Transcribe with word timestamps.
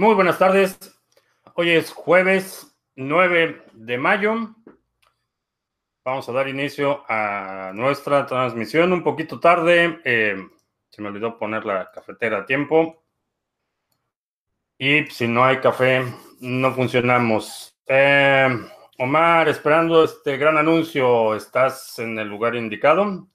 Muy 0.00 0.14
buenas 0.14 0.38
tardes. 0.38 0.78
Hoy 1.56 1.72
es 1.72 1.92
jueves 1.92 2.74
9 2.96 3.66
de 3.74 3.98
mayo. 3.98 4.54
Vamos 6.02 6.26
a 6.26 6.32
dar 6.32 6.48
inicio 6.48 7.04
a 7.06 7.72
nuestra 7.74 8.24
transmisión 8.24 8.94
un 8.94 9.02
poquito 9.02 9.38
tarde. 9.38 10.00
Eh, 10.06 10.36
se 10.88 11.02
me 11.02 11.08
olvidó 11.08 11.38
poner 11.38 11.66
la 11.66 11.90
cafetera 11.90 12.38
a 12.38 12.46
tiempo. 12.46 13.04
Y 14.78 15.04
si 15.08 15.28
no 15.28 15.44
hay 15.44 15.58
café, 15.58 16.02
no 16.40 16.72
funcionamos. 16.72 17.76
Eh, 17.86 18.48
Omar, 18.96 19.50
esperando 19.50 20.04
este 20.04 20.38
gran 20.38 20.56
anuncio, 20.56 21.34
estás 21.34 21.98
en 21.98 22.18
el 22.18 22.26
lugar 22.26 22.56
indicado. 22.56 23.28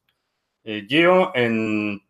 Eh, 0.64 0.88
Gio, 0.90 1.32
en 1.36 2.02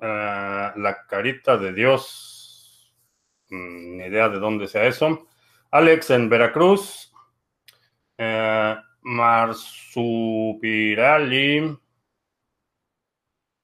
la 0.00 1.04
carita 1.08 1.56
de 1.56 1.72
Dios. 1.72 2.35
Mm, 3.50 3.96
ni 3.96 4.04
idea 4.04 4.28
de 4.28 4.38
dónde 4.38 4.68
sea 4.68 4.84
eso. 4.86 5.26
Alex, 5.70 6.10
en 6.10 6.28
Veracruz. 6.28 7.12
Eh, 8.18 8.76
Marsupirali, 9.02 11.78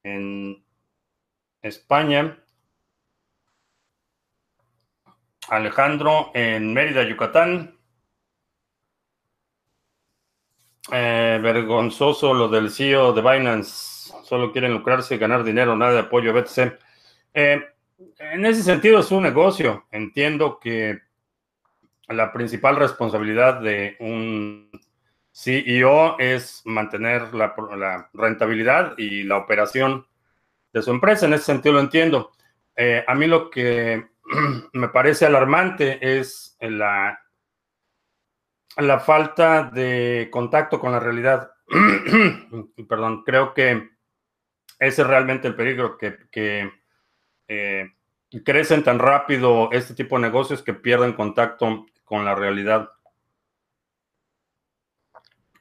en 0.05 0.65
España. 1.63 2.39
Alejandro, 5.49 6.31
en 6.35 6.73
Mérida, 6.73 7.03
Yucatán. 7.03 7.77
Eh, 10.91 11.39
vergonzoso 11.43 12.35
lo 12.35 12.49
del 12.49 12.71
CEO 12.71 13.13
de 13.13 13.23
Binance. 13.23 14.13
Solo 14.25 14.53
quieren 14.53 14.73
lucrarse 14.73 15.15
y 15.15 15.19
ganar 15.19 15.45
dinero, 15.45 15.77
nada 15.77 15.93
de 15.93 15.99
apoyo 16.01 16.31
a 16.31 16.35
BTC. 16.35 16.79
Eh, 17.35 17.72
en 18.19 18.47
ese 18.47 18.63
sentido 18.63 19.01
es 19.01 19.11
un 19.11 19.23
negocio. 19.23 19.87
Entiendo 19.91 20.59
que 20.61 21.01
la 22.09 22.33
principal 22.33 22.77
responsabilidad 22.77 23.61
de 23.61 23.97
un 24.01 24.71
CEO 25.33 26.19
es 26.19 26.63
mantener 26.65 27.33
la, 27.35 27.55
rentabilidad 28.13 28.95
y 28.99 29.23
la 29.23 29.39
operación 29.39 30.07
de 30.73 30.83
su 30.83 30.91
empresa. 30.91 31.27
En 31.27 31.35
ese 31.35 31.45
sentido 31.45 31.75
lo 31.75 31.81
entiendo. 31.81 32.33
Eh, 32.77 33.05
a 33.07 33.15
mí 33.15 33.27
lo 33.27 33.51
que 33.51 34.07
me 34.73 34.89
parece 34.89 35.27
alarmante 35.27 36.19
es 36.19 36.57
la 36.61 37.19
la 38.77 39.01
falta 39.01 39.65
de 39.65 40.29
contacto 40.31 40.81
con 40.81 40.93
la 40.93 41.01
realidad. 41.01 41.53
Perdón, 42.89 43.23
creo 43.25 43.53
que 43.55 43.91
ese 44.79 45.03
es 45.03 45.09
realmente 45.09 45.49
el 45.49 45.55
peligro, 45.55 45.99
que, 45.99 46.73
eh, 47.49 47.91
crecen 48.45 48.83
tan 48.83 48.99
rápido 48.99 49.71
este 49.73 49.95
tipo 49.95 50.17
de 50.17 50.23
negocios 50.23 50.63
que 50.63 50.75
pierden 50.75 51.13
contacto 51.13 51.87
con 52.05 52.25
la 52.25 52.35
realidad. 52.35 52.91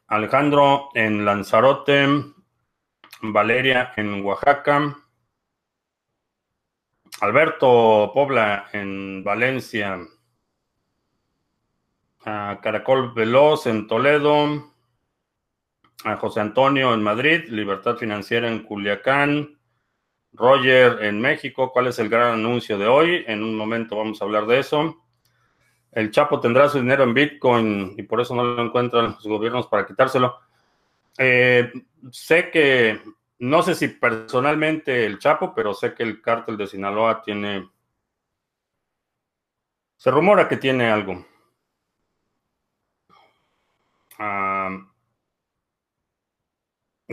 Alejandro 0.07 0.89
en 0.93 1.23
Lanzarote, 1.23 2.07
Valeria 3.21 3.93
en 3.95 4.25
Oaxaca, 4.25 4.97
Alberto 7.21 8.11
Pobla 8.13 8.69
en 8.73 9.23
Valencia 9.23 9.99
Caracol 12.23 13.13
Veloz 13.13 13.65
en 13.65 13.87
Toledo, 13.87 14.71
José 16.19 16.39
Antonio 16.39 16.93
en 16.93 17.01
Madrid, 17.01 17.45
Libertad 17.49 17.97
Financiera 17.97 18.47
en 18.47 18.63
Culiacán, 18.63 19.59
Roger 20.33 21.03
en 21.03 21.19
México. 21.19 21.71
¿Cuál 21.71 21.87
es 21.87 21.99
el 21.99 22.09
gran 22.09 22.33
anuncio 22.33 22.77
de 22.77 22.87
hoy? 22.87 23.23
En 23.27 23.43
un 23.43 23.55
momento 23.55 23.97
vamos 23.97 24.21
a 24.21 24.25
hablar 24.25 24.45
de 24.45 24.59
eso. 24.59 25.03
El 25.91 26.11
Chapo 26.11 26.39
tendrá 26.39 26.69
su 26.69 26.79
dinero 26.79 27.03
en 27.03 27.13
Bitcoin 27.13 27.95
y 27.97 28.03
por 28.03 28.21
eso 28.21 28.33
no 28.35 28.43
lo 28.43 28.63
encuentran 28.63 29.05
los 29.05 29.27
gobiernos 29.27 29.67
para 29.67 29.85
quitárselo. 29.85 30.39
Eh, 31.17 31.71
sé 32.11 32.49
que, 32.49 33.01
no 33.39 33.61
sé 33.61 33.75
si 33.75 33.89
personalmente 33.89 35.05
el 35.05 35.19
Chapo, 35.19 35.53
pero 35.53 35.73
sé 35.73 35.93
que 35.93 36.03
el 36.03 36.21
cártel 36.21 36.57
de 36.57 36.67
Sinaloa 36.67 37.21
tiene, 37.21 37.69
se 39.97 40.11
rumora 40.11 40.47
que 40.47 40.57
tiene 40.57 40.89
algo. 40.89 41.25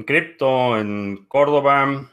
Cripto 0.06 0.78
en 0.78 1.26
Córdoba, 1.26 2.08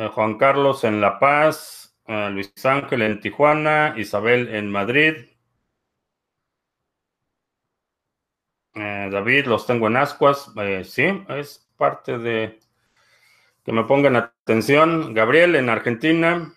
eh, 0.00 0.08
Juan 0.08 0.38
Carlos 0.38 0.82
en 0.84 1.02
La 1.02 1.18
Paz, 1.18 1.94
eh, 2.06 2.30
Luis 2.30 2.50
Ángel 2.64 3.02
en 3.02 3.20
Tijuana, 3.20 3.94
Isabel 3.98 4.48
en 4.48 4.70
Madrid. 4.70 5.14
Eh, 8.74 9.08
David, 9.12 9.44
los 9.44 9.66
tengo 9.66 9.88
en 9.88 9.98
ascuas. 9.98 10.52
sí, 10.84 11.04
es 11.28 11.68
parte 11.76 12.16
de 12.16 12.58
que 13.62 13.72
me 13.72 13.84
pongan 13.84 14.16
atención. 14.16 15.12
Gabriel 15.12 15.54
en 15.56 15.68
Argentina. 15.68 16.54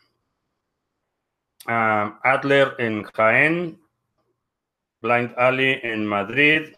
Ah, 1.67 2.19
Adler 2.23 2.75
en 2.77 3.03
Jaén. 3.03 3.81
Blind 5.01 5.33
Alley 5.37 5.81
en 5.83 6.05
Madrid. 6.07 6.75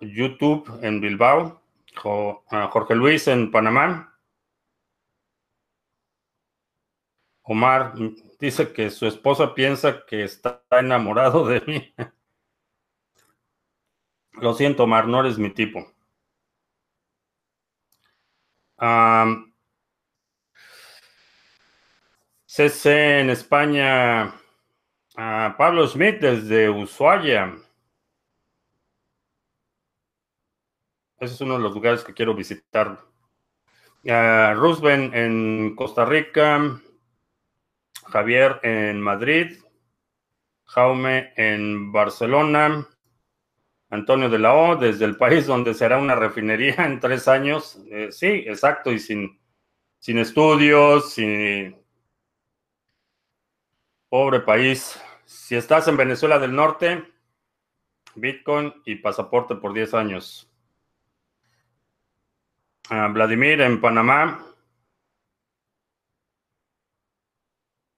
YouTube 0.00 0.80
en 0.82 1.00
Bilbao. 1.00 1.57
Jorge 2.02 2.94
Luis 2.94 3.28
en 3.28 3.50
Panamá. 3.50 4.18
Omar 7.42 7.94
dice 8.38 8.72
que 8.72 8.90
su 8.90 9.06
esposa 9.06 9.54
piensa 9.54 10.04
que 10.06 10.24
está 10.24 10.62
enamorado 10.70 11.46
de 11.46 11.60
mí. 11.62 11.94
Lo 14.32 14.54
siento, 14.54 14.84
Omar, 14.84 15.08
no 15.08 15.20
eres 15.20 15.38
mi 15.38 15.50
tipo. 15.50 15.92
CC 22.46 23.20
en 23.20 23.30
España 23.30 24.34
Pablo 25.56 25.86
Smith 25.88 26.20
desde 26.20 26.70
Ushuaia. 26.70 27.56
Ese 31.20 31.34
es 31.34 31.40
uno 31.40 31.54
de 31.54 31.60
los 31.60 31.74
lugares 31.74 32.04
que 32.04 32.14
quiero 32.14 32.34
visitar. 32.34 33.00
Uh, 34.04 34.86
en 34.88 35.74
Costa 35.74 36.04
Rica. 36.04 36.80
Javier 38.06 38.60
en 38.62 39.00
Madrid. 39.00 39.58
Jaume 40.64 41.32
en 41.36 41.90
Barcelona. 41.90 42.88
Antonio 43.90 44.28
de 44.28 44.38
la 44.38 44.54
O, 44.54 44.76
desde 44.76 45.06
el 45.06 45.16
país 45.16 45.46
donde 45.46 45.72
será 45.74 45.98
una 45.98 46.14
refinería 46.14 46.74
en 46.78 47.00
tres 47.00 47.26
años. 47.26 47.80
Eh, 47.90 48.08
sí, 48.12 48.26
exacto, 48.26 48.92
y 48.92 48.98
sin, 48.98 49.40
sin 49.98 50.18
estudios. 50.18 51.16
Pobre 54.08 54.40
país. 54.40 55.00
Si 55.24 55.56
estás 55.56 55.88
en 55.88 55.96
Venezuela 55.96 56.38
del 56.38 56.54
Norte, 56.54 57.04
Bitcoin 58.14 58.72
y 58.84 58.96
pasaporte 58.96 59.56
por 59.56 59.74
10 59.74 59.94
años. 59.94 60.48
Vladimir 62.90 63.60
en 63.60 63.80
Panamá. 63.80 64.44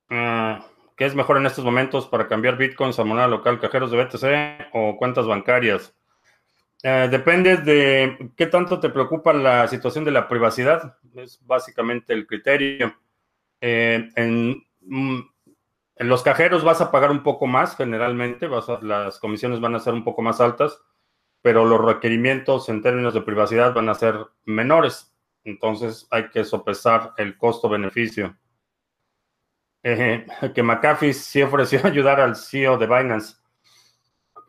Ah, 0.08 0.66
¿Qué 0.96 1.06
es 1.06 1.14
mejor 1.14 1.36
en 1.36 1.46
estos 1.46 1.64
momentos 1.64 2.06
para 2.06 2.28
cambiar 2.28 2.56
bitcoins 2.56 2.98
a 2.98 3.04
moneda 3.04 3.28
local, 3.28 3.60
cajeros 3.60 3.90
de 3.90 4.04
BTC 4.04 4.68
o 4.72 4.96
cuentas 4.96 5.26
bancarias? 5.26 5.94
Eh, 6.82 7.08
depende 7.10 7.58
de 7.58 8.32
qué 8.36 8.46
tanto 8.46 8.80
te 8.80 8.90
preocupa 8.90 9.32
la 9.32 9.68
situación 9.68 10.04
de 10.04 10.10
la 10.10 10.28
privacidad. 10.28 10.96
Es 11.14 11.44
básicamente 11.46 12.12
el 12.12 12.26
criterio. 12.26 12.94
Eh, 13.60 14.08
mm, 14.16 15.20
en 15.96 16.08
los 16.08 16.22
cajeros 16.22 16.64
vas 16.64 16.80
a 16.80 16.90
pagar 16.90 17.10
un 17.10 17.22
poco 17.22 17.46
más 17.46 17.76
generalmente, 17.76 18.48
las 18.80 19.18
comisiones 19.18 19.60
van 19.60 19.74
a 19.74 19.80
ser 19.80 19.92
un 19.92 20.02
poco 20.02 20.22
más 20.22 20.40
altas, 20.40 20.82
pero 21.42 21.64
los 21.64 21.80
requerimientos 21.80 22.68
en 22.68 22.82
términos 22.82 23.14
de 23.14 23.22
privacidad 23.22 23.72
van 23.74 23.88
a 23.88 23.94
ser 23.94 24.26
menores. 24.44 25.14
Entonces 25.44 26.06
hay 26.10 26.28
que 26.30 26.44
sopesar 26.44 27.14
el 27.16 27.36
costo-beneficio. 27.38 28.36
que 29.82 30.62
McAfee 30.62 31.14
sí 31.14 31.42
ofreció 31.42 31.80
ayudar 31.86 32.20
al 32.20 32.36
CEO 32.36 32.76
de 32.78 32.86
Binance. 32.86 33.36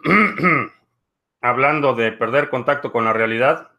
Hablando 1.41 1.95
de 1.95 2.11
perder 2.11 2.49
contacto 2.49 2.91
con 2.91 3.05
la 3.05 3.13
realidad. 3.13 3.71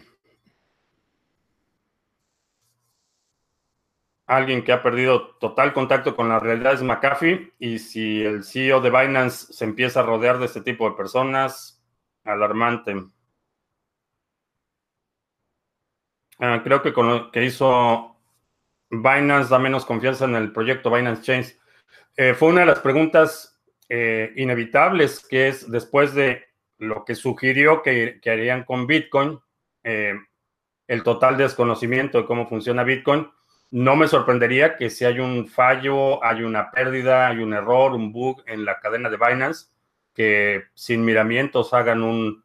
alguien 4.32 4.64
que 4.64 4.72
ha 4.72 4.82
perdido 4.82 5.36
total 5.40 5.74
contacto 5.74 6.16
con 6.16 6.30
la 6.30 6.40
realidad 6.40 6.74
es 6.74 6.84
McAfee 6.84 7.52
y 7.60 7.80
si 7.80 8.24
el 8.24 8.46
CEO 8.46 8.80
de 8.80 8.90
Binance 8.90 9.54
se 9.54 9.66
empieza 9.66 10.00
a 10.00 10.04
rodear 10.04 10.40
de 10.40 10.46
este 10.46 10.62
tipo 10.62 10.90
de 10.90 10.96
personas, 10.96 11.84
alarmante. 12.24 12.96
Ah, 16.40 16.62
creo 16.64 16.82
que 16.82 16.94
con 16.94 17.10
lo 17.10 17.32
que 17.32 17.44
hizo 17.44 18.16
Binance 18.90 19.50
da 19.50 19.60
menos 19.60 19.86
confianza 19.86 20.24
en 20.24 20.36
el 20.36 20.54
proyecto 20.54 20.90
Binance 20.90 21.24
Chains. 21.24 21.60
Eh, 22.16 22.34
fue 22.34 22.50
una 22.50 22.62
de 22.62 22.68
las 22.68 22.80
preguntas 22.80 23.62
eh, 23.90 24.32
inevitables 24.38 25.28
que 25.28 25.50
es 25.50 25.70
después 25.70 26.14
de 26.14 26.46
lo 26.78 27.04
que 27.04 27.16
sugirió 27.16 27.82
que, 27.82 28.22
harían 28.26 28.64
con 28.64 28.88
Bitcoin, 28.88 29.40
eh, 29.84 30.16
el 30.88 31.04
total 31.04 31.38
desconocimiento 31.38 32.18
de 32.18 32.26
cómo 32.26 32.48
funciona 32.48 32.86
Bitcoin. 32.86 33.30
No 33.72 33.96
me 33.96 34.08
sorprendería 34.08 34.76
que 34.76 34.90
si 34.90 35.06
hay 35.06 35.20
un 35.20 35.48
fallo, 35.48 36.24
hay 36.24 36.44
una 36.44 36.72
pérdida, 36.72 37.28
hay 37.28 37.38
un 37.38 37.54
error, 37.54 37.94
un 37.94 38.12
bug 38.12 38.44
en 38.46 38.66
la 38.66 38.80
cadena 38.80 39.10
de 39.10 39.18
Binance, 39.18 39.68
que 40.14 40.66
sin 40.74 41.04
miramientos 41.06 41.74
hagan 41.74 42.04
un, 42.04 42.44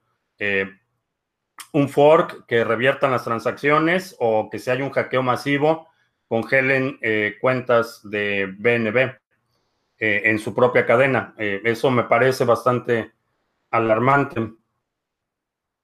un 1.73 1.89
fork 1.89 2.47
que 2.47 2.63
reviertan 2.65 3.11
las 3.11 3.25
transacciones 3.25 4.17
o 4.21 4.49
que 4.51 4.61
si 4.61 4.71
hay 4.71 4.83
un 4.83 4.91
hackeo 4.91 5.23
masivo, 5.23 5.89
congelen 6.29 6.99
cuentas 7.41 8.01
de 8.09 8.47
BNB. 8.57 9.17
Eh, 9.99 10.23
en 10.27 10.39
su 10.39 10.55
propia 10.55 10.85
cadena. 10.85 11.35
Eh, 11.39 11.63
eso 11.65 11.91
me 11.91 12.05
parece 12.05 12.45
bastante 12.45 13.13
alarmante. 13.71 14.53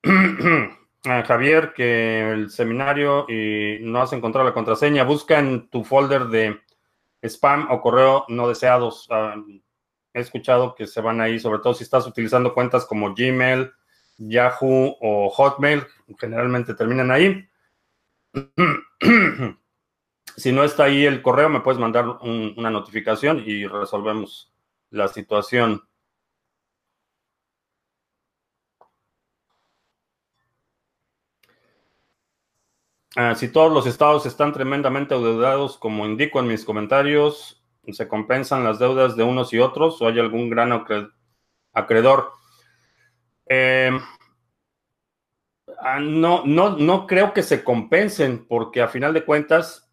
Javier, 1.04 1.72
que 1.74 2.30
el 2.30 2.50
seminario 2.50 3.26
y 3.28 3.78
no 3.80 4.02
has 4.02 4.12
encontrado 4.12 4.46
la 4.46 4.54
contraseña, 4.54 5.02
busca 5.04 5.38
en 5.38 5.68
tu 5.68 5.84
folder 5.84 6.26
de 6.26 6.60
spam 7.22 7.68
o 7.70 7.80
correo 7.80 8.24
no 8.28 8.48
deseados. 8.48 9.08
Ah, 9.10 9.36
he 10.14 10.20
escuchado 10.20 10.74
que 10.74 10.86
se 10.86 11.00
van 11.00 11.20
ahí, 11.20 11.40
sobre 11.40 11.60
todo 11.60 11.74
si 11.74 11.84
estás 11.84 12.06
utilizando 12.06 12.54
cuentas 12.54 12.84
como 12.84 13.14
Gmail, 13.14 13.72
Yahoo 14.18 14.96
o 15.00 15.30
Hotmail, 15.30 15.84
generalmente 16.18 16.74
terminan 16.74 17.10
ahí. 17.10 17.48
Si 20.34 20.50
no 20.50 20.64
está 20.64 20.84
ahí 20.84 21.04
el 21.04 21.20
correo, 21.20 21.50
me 21.50 21.60
puedes 21.60 21.78
mandar 21.78 22.06
una 22.06 22.70
notificación 22.70 23.42
y 23.44 23.66
resolvemos 23.66 24.50
la 24.88 25.08
situación. 25.08 25.82
Ah, 33.16 33.34
si 33.34 33.48
todos 33.48 33.72
los 33.72 33.86
estados 33.86 34.24
están 34.24 34.52
tremendamente 34.52 35.14
endeudados, 35.14 35.76
como 35.76 36.06
indico 36.06 36.40
en 36.40 36.46
mis 36.46 36.64
comentarios, 36.64 37.62
¿se 37.90 38.08
compensan 38.08 38.64
las 38.64 38.78
deudas 38.78 39.16
de 39.16 39.22
unos 39.22 39.52
y 39.52 39.58
otros 39.58 40.00
o 40.00 40.08
hay 40.08 40.18
algún 40.18 40.48
gran 40.48 40.72
acreedor? 41.72 42.32
Em, 43.46 44.00
ah, 45.78 46.00
no, 46.00 46.42
no, 46.46 46.76
no 46.76 47.06
creo 47.06 47.32
que 47.34 47.42
se 47.42 47.62
compensen 47.62 48.46
porque 48.46 48.80
a 48.80 48.88
final 48.88 49.12
de 49.12 49.24
cuentas 49.24 49.92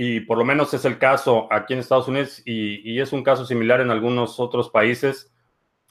y 0.00 0.20
por 0.20 0.38
lo 0.38 0.44
menos 0.44 0.72
es 0.74 0.84
el 0.84 0.96
caso 0.96 1.52
aquí 1.52 1.74
en 1.74 1.80
Estados 1.80 2.06
Unidos 2.06 2.40
y, 2.44 3.00
es 3.00 3.12
un 3.12 3.24
caso 3.24 3.44
similar 3.44 3.80
en 3.80 3.90
algunos 3.90 4.38
otros 4.38 4.70
países, 4.70 5.34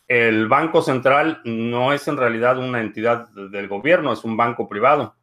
el 0.08 0.48
Banco 0.48 0.82
Central 0.82 1.42
no 1.44 1.92
es 1.92 2.08
en 2.08 2.16
realidad 2.16 2.58
una 2.58 2.80
entidad 2.80 3.28
del 3.28 3.68
gobierno, 3.68 4.14
es 4.14 4.24
un 4.24 4.38
banco 4.38 4.70
privado. 4.70 5.17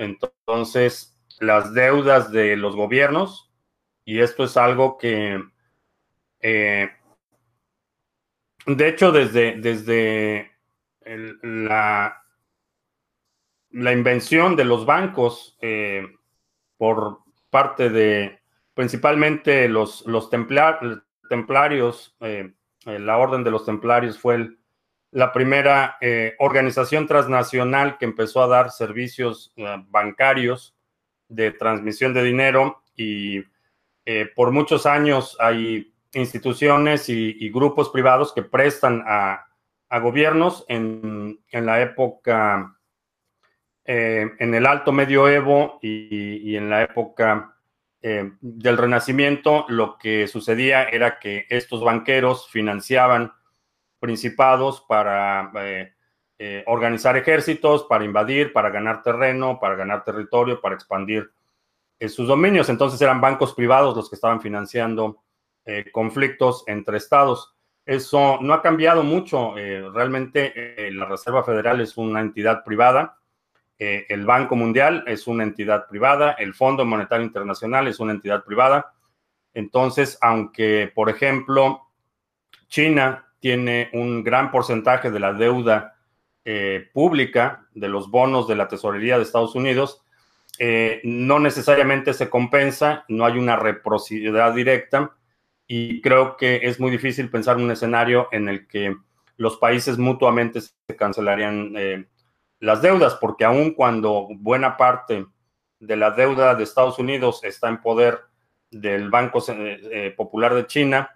Entonces, 0.00 1.14
las 1.40 1.74
deudas 1.74 2.32
de 2.32 2.56
los 2.56 2.74
gobiernos, 2.74 3.52
y 4.06 4.20
esto 4.20 4.44
es 4.44 4.56
algo 4.56 4.96
que, 4.96 5.42
eh, 6.40 6.90
de 8.66 8.88
hecho, 8.88 9.12
desde, 9.12 9.60
desde 9.60 10.52
la, 11.42 12.24
la 13.72 13.92
invención 13.92 14.56
de 14.56 14.64
los 14.64 14.86
bancos 14.86 15.58
eh, 15.60 16.06
por 16.78 17.18
parte 17.50 17.90
de 17.90 18.40
principalmente 18.72 19.68
los, 19.68 20.06
los 20.06 20.30
templarios, 20.30 22.16
eh, 22.20 22.54
la 22.86 23.18
Orden 23.18 23.44
de 23.44 23.50
los 23.50 23.66
Templarios 23.66 24.18
fue 24.18 24.48
la 25.12 25.32
primera 25.32 25.96
eh, 26.00 26.34
organización 26.38 27.06
transnacional 27.06 27.98
que 27.98 28.04
empezó 28.04 28.42
a 28.42 28.48
dar 28.48 28.70
servicios 28.70 29.52
bancarios 29.88 30.76
de 31.28 31.50
transmisión 31.50 32.14
de 32.14 32.22
dinero 32.22 32.82
y 32.96 33.42
por 34.34 34.50
muchos 34.50 34.86
años 34.86 35.36
hay 35.38 35.94
instituciones 36.14 37.08
y, 37.08 37.48
grupos 37.50 37.90
privados 37.90 38.32
que 38.32 38.42
prestan 38.42 39.04
a, 39.06 39.46
gobiernos 40.00 40.64
en, 40.68 41.38
en 41.50 41.66
la 41.66 41.80
época 41.80 42.80
eh, 43.92 44.36
en 44.38 44.54
el 44.54 44.66
alto 44.66 44.92
medioevo 44.92 45.80
y, 45.82 46.54
en 46.54 46.70
la 46.70 46.82
época 46.84 47.56
eh, 48.02 48.30
del 48.40 48.78
Renacimiento, 48.78 49.64
lo 49.68 49.98
que 49.98 50.28
sucedía 50.28 50.84
era 50.84 51.18
que 51.18 51.46
estos 51.48 51.82
banqueros 51.82 52.48
financiaban 52.50 53.32
principados 54.00 54.80
para 54.88 55.52
eh, 56.38 56.64
organizar 56.66 57.16
ejércitos, 57.16 57.84
para 57.84 58.04
invadir, 58.04 58.52
para 58.52 58.70
ganar 58.70 59.02
terreno, 59.02 59.58
para 59.60 59.76
ganar 59.76 60.04
territorio, 60.04 60.60
para 60.60 60.74
expandir 60.74 61.30
sus 62.08 62.26
dominios. 62.26 62.70
Entonces 62.70 63.00
eran 63.02 63.20
bancos 63.20 63.54
privados 63.54 63.94
los 63.94 64.08
que 64.08 64.16
estaban 64.16 64.40
financiando 64.40 65.22
conflictos 65.92 66.64
entre 66.66 66.96
estados. 66.96 67.54
Eso 67.84 68.38
no 68.40 68.54
ha 68.54 68.62
cambiado 68.62 69.02
mucho. 69.02 69.54
realmente 69.54 70.90
la 70.92 71.04
Reserva 71.04 71.44
Federal 71.44 71.82
es 71.82 71.98
una 71.98 72.22
entidad 72.22 72.64
privada 72.64 73.20
eh, 73.82 74.04
el 74.10 74.26
Banco 74.26 74.56
Mundial 74.56 75.04
es 75.06 75.26
una 75.26 75.42
entidad 75.42 75.88
privada, 75.88 76.32
el 76.32 76.52
Fondo 76.52 76.84
Monetario 76.84 77.24
Internacional 77.24 77.88
es 77.88 77.98
una 77.98 78.12
entidad 78.12 78.44
privada. 78.44 78.92
Entonces, 79.54 80.18
aunque, 80.20 80.92
por 80.94 81.08
ejemplo, 81.08 81.80
China 82.68 83.29
tiene 83.40 83.90
un 83.92 84.22
gran 84.22 84.50
porcentaje 84.50 85.10
de 85.10 85.20
la 85.20 85.32
deuda 85.32 85.96
eh, 86.44 86.88
pública, 86.92 87.66
de 87.74 87.88
los 87.88 88.10
bonos 88.10 88.46
de 88.46 88.56
la 88.56 88.68
tesorería 88.68 89.16
de 89.16 89.24
Estados 89.24 89.54
Unidos, 89.54 90.02
eh, 90.58 91.00
no 91.04 91.40
necesariamente 91.40 92.12
se 92.12 92.28
compensa, 92.28 93.04
no 93.08 93.24
hay 93.24 93.38
una 93.38 93.56
reciprocidad 93.56 94.54
directa 94.54 95.12
y 95.66 96.00
creo 96.02 96.36
que 96.36 96.60
es 96.62 96.78
muy 96.78 96.90
difícil 96.90 97.30
pensar 97.30 97.56
en 97.56 97.64
un 97.64 97.70
escenario 97.70 98.28
en 98.32 98.48
el 98.48 98.66
que 98.66 98.96
los 99.36 99.56
países 99.56 99.96
mutuamente 99.96 100.60
se 100.60 100.96
cancelarían 100.96 101.72
las 102.60 102.82
deudas, 102.82 103.14
porque 103.14 103.44
aun 103.44 103.72
cuando 103.72 104.28
buena 104.30 104.76
parte 104.76 105.26
de 105.80 105.96
la 105.96 106.10
deuda 106.10 106.54
de 106.54 106.62
Estados 106.62 106.98
Unidos 106.98 107.42
está 107.42 107.68
en 107.68 107.80
poder 107.80 108.20
del 108.70 109.10
Banco 109.10 109.42
eh, 109.48 109.80
eh, 109.90 110.14
Popular 110.16 110.54
de 110.54 110.66
China, 110.66 111.10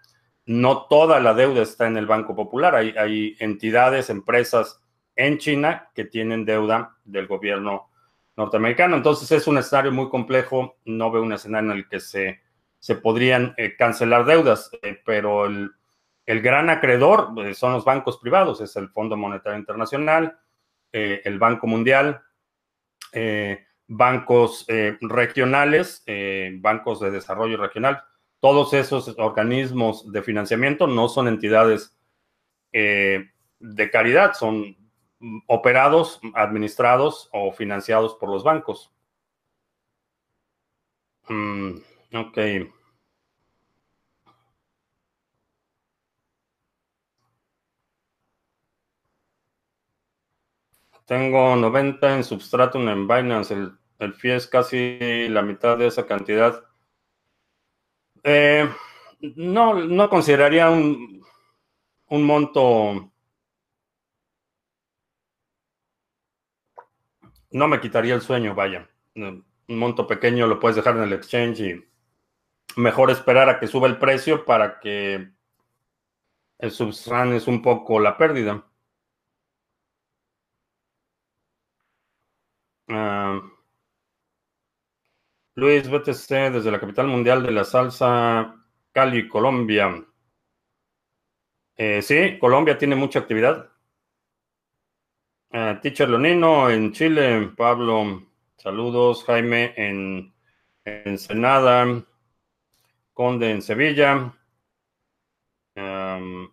no 0.46 0.86
toda 0.86 1.20
la 1.20 1.34
deuda 1.34 1.62
está 1.62 1.86
en 1.86 1.96
el 1.96 2.06
Banco 2.06 2.34
Popular. 2.34 2.74
Hay, 2.74 3.36
entidades, 3.38 4.10
empresas 4.10 4.80
en 5.16 5.38
China 5.38 5.90
que 5.94 6.04
tienen 6.04 6.44
deuda 6.44 6.96
del 7.04 7.26
gobierno 7.26 7.90
norteamericano. 8.36 8.96
Entonces 8.96 9.30
es 9.32 9.46
un 9.46 9.58
escenario 9.58 9.92
muy 9.92 10.08
complejo. 10.08 10.76
No 10.84 11.10
veo 11.10 11.22
un 11.22 11.32
escenario 11.32 11.72
en 11.72 11.78
el 11.78 11.88
que 11.88 12.00
se, 12.00 12.40
se 12.78 12.96
podrían 12.96 13.54
eh, 13.56 13.76
cancelar 13.76 14.24
deudas, 14.24 14.70
pero 15.04 15.46
el, 15.46 15.70
el, 16.26 16.42
gran 16.42 16.68
acreedor 16.68 17.32
son 17.54 17.72
los 17.72 17.84
bancos 17.84 18.18
privados, 18.18 18.60
es 18.60 18.76
el 18.76 18.88
Fondo 18.88 19.16
Monetario 19.16 19.58
Internacional, 19.58 20.38
eh, 20.96 21.22
el 21.24 21.40
Banco 21.40 21.66
Mundial, 21.66 22.22
eh, 23.10 23.66
bancos 23.88 24.64
eh, 24.68 24.96
regionales, 25.00 26.04
bancos 26.60 27.00
de 27.00 27.10
desarrollo 27.10 27.56
regional. 27.56 28.00
Todos 28.44 28.74
esos 28.74 29.08
organismos 29.16 30.12
de 30.12 30.20
financiamiento 30.22 30.86
no 30.86 31.08
son 31.08 31.28
entidades 31.28 31.96
de 32.70 33.90
caridad, 33.90 34.34
son 34.34 34.76
operados, 35.46 36.20
administrados 36.34 37.30
o 37.32 37.52
financiados 37.52 38.16
por 38.16 38.28
los 38.28 38.44
bancos. 38.44 38.92
Mm, 41.30 41.76
ok. 42.14 42.38
Tengo 51.06 51.56
90 51.56 52.14
en 52.16 52.24
Substratum 52.24 52.90
en 52.90 53.08
Binance. 53.08 53.54
El, 53.54 53.72
el 54.00 54.12
fee 54.12 54.32
es 54.32 54.46
casi 54.46 55.28
la 55.30 55.40
mitad 55.40 55.78
de 55.78 55.86
esa 55.86 56.04
cantidad. 56.04 56.62
Eh, 58.24 58.68
no, 59.36 59.74
no 59.74 60.08
consideraría 60.08 60.70
un, 60.70 61.22
un 62.08 62.22
monto. 62.24 63.12
No 67.50 67.68
me 67.68 67.80
quitaría 67.80 68.14
el 68.14 68.22
sueño, 68.22 68.54
vaya. 68.54 68.88
Un 69.14 69.44
monto 69.68 70.06
pequeño 70.06 70.46
lo 70.46 70.58
puedes 70.58 70.76
dejar 70.76 70.96
en 70.96 71.04
el 71.04 71.12
exchange 71.12 71.60
y 71.60 71.84
mejor 72.76 73.10
esperar 73.10 73.48
a 73.48 73.60
que 73.60 73.66
suba 73.66 73.86
el 73.86 73.98
precio 73.98 74.44
para 74.44 74.80
que 74.80 75.30
el 76.58 76.70
es 77.32 77.46
un 77.46 77.62
poco 77.62 78.00
la 78.00 78.16
pérdida. 78.16 78.64
Luis 85.56 85.88
BTC 85.88 86.52
desde 86.52 86.70
la 86.70 86.80
capital 86.80 87.06
mundial 87.06 87.42
de 87.42 87.52
la 87.52 87.64
salsa, 87.64 88.56
Cali, 88.92 89.28
Colombia. 89.28 90.04
Eh, 91.76 92.02
sí, 92.02 92.38
Colombia 92.38 92.76
tiene 92.76 92.96
mucha 92.96 93.20
actividad. 93.20 93.70
Uh, 95.50 95.80
Teacher 95.80 96.08
Leonino 96.08 96.68
en 96.68 96.92
Chile, 96.92 97.52
Pablo, 97.56 98.26
saludos, 98.56 99.22
Jaime 99.24 99.72
en 99.76 100.34
Ensenada, 100.84 102.04
Conde 103.12 103.50
en 103.52 103.62
Sevilla. 103.62 104.34
Um, 105.76 106.50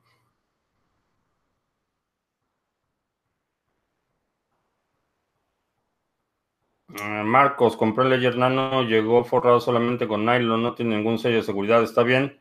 Marcos, 7.23 7.77
compré 7.77 8.05
Ledger 8.05 8.37
Nano, 8.37 8.83
llegó 8.83 9.23
forrado 9.23 9.59
solamente 9.59 10.07
con 10.07 10.25
nylon, 10.25 10.61
no 10.61 10.75
tiene 10.75 10.97
ningún 10.97 11.19
sello 11.19 11.37
de 11.37 11.43
seguridad, 11.43 11.83
está 11.83 12.03
bien. 12.03 12.39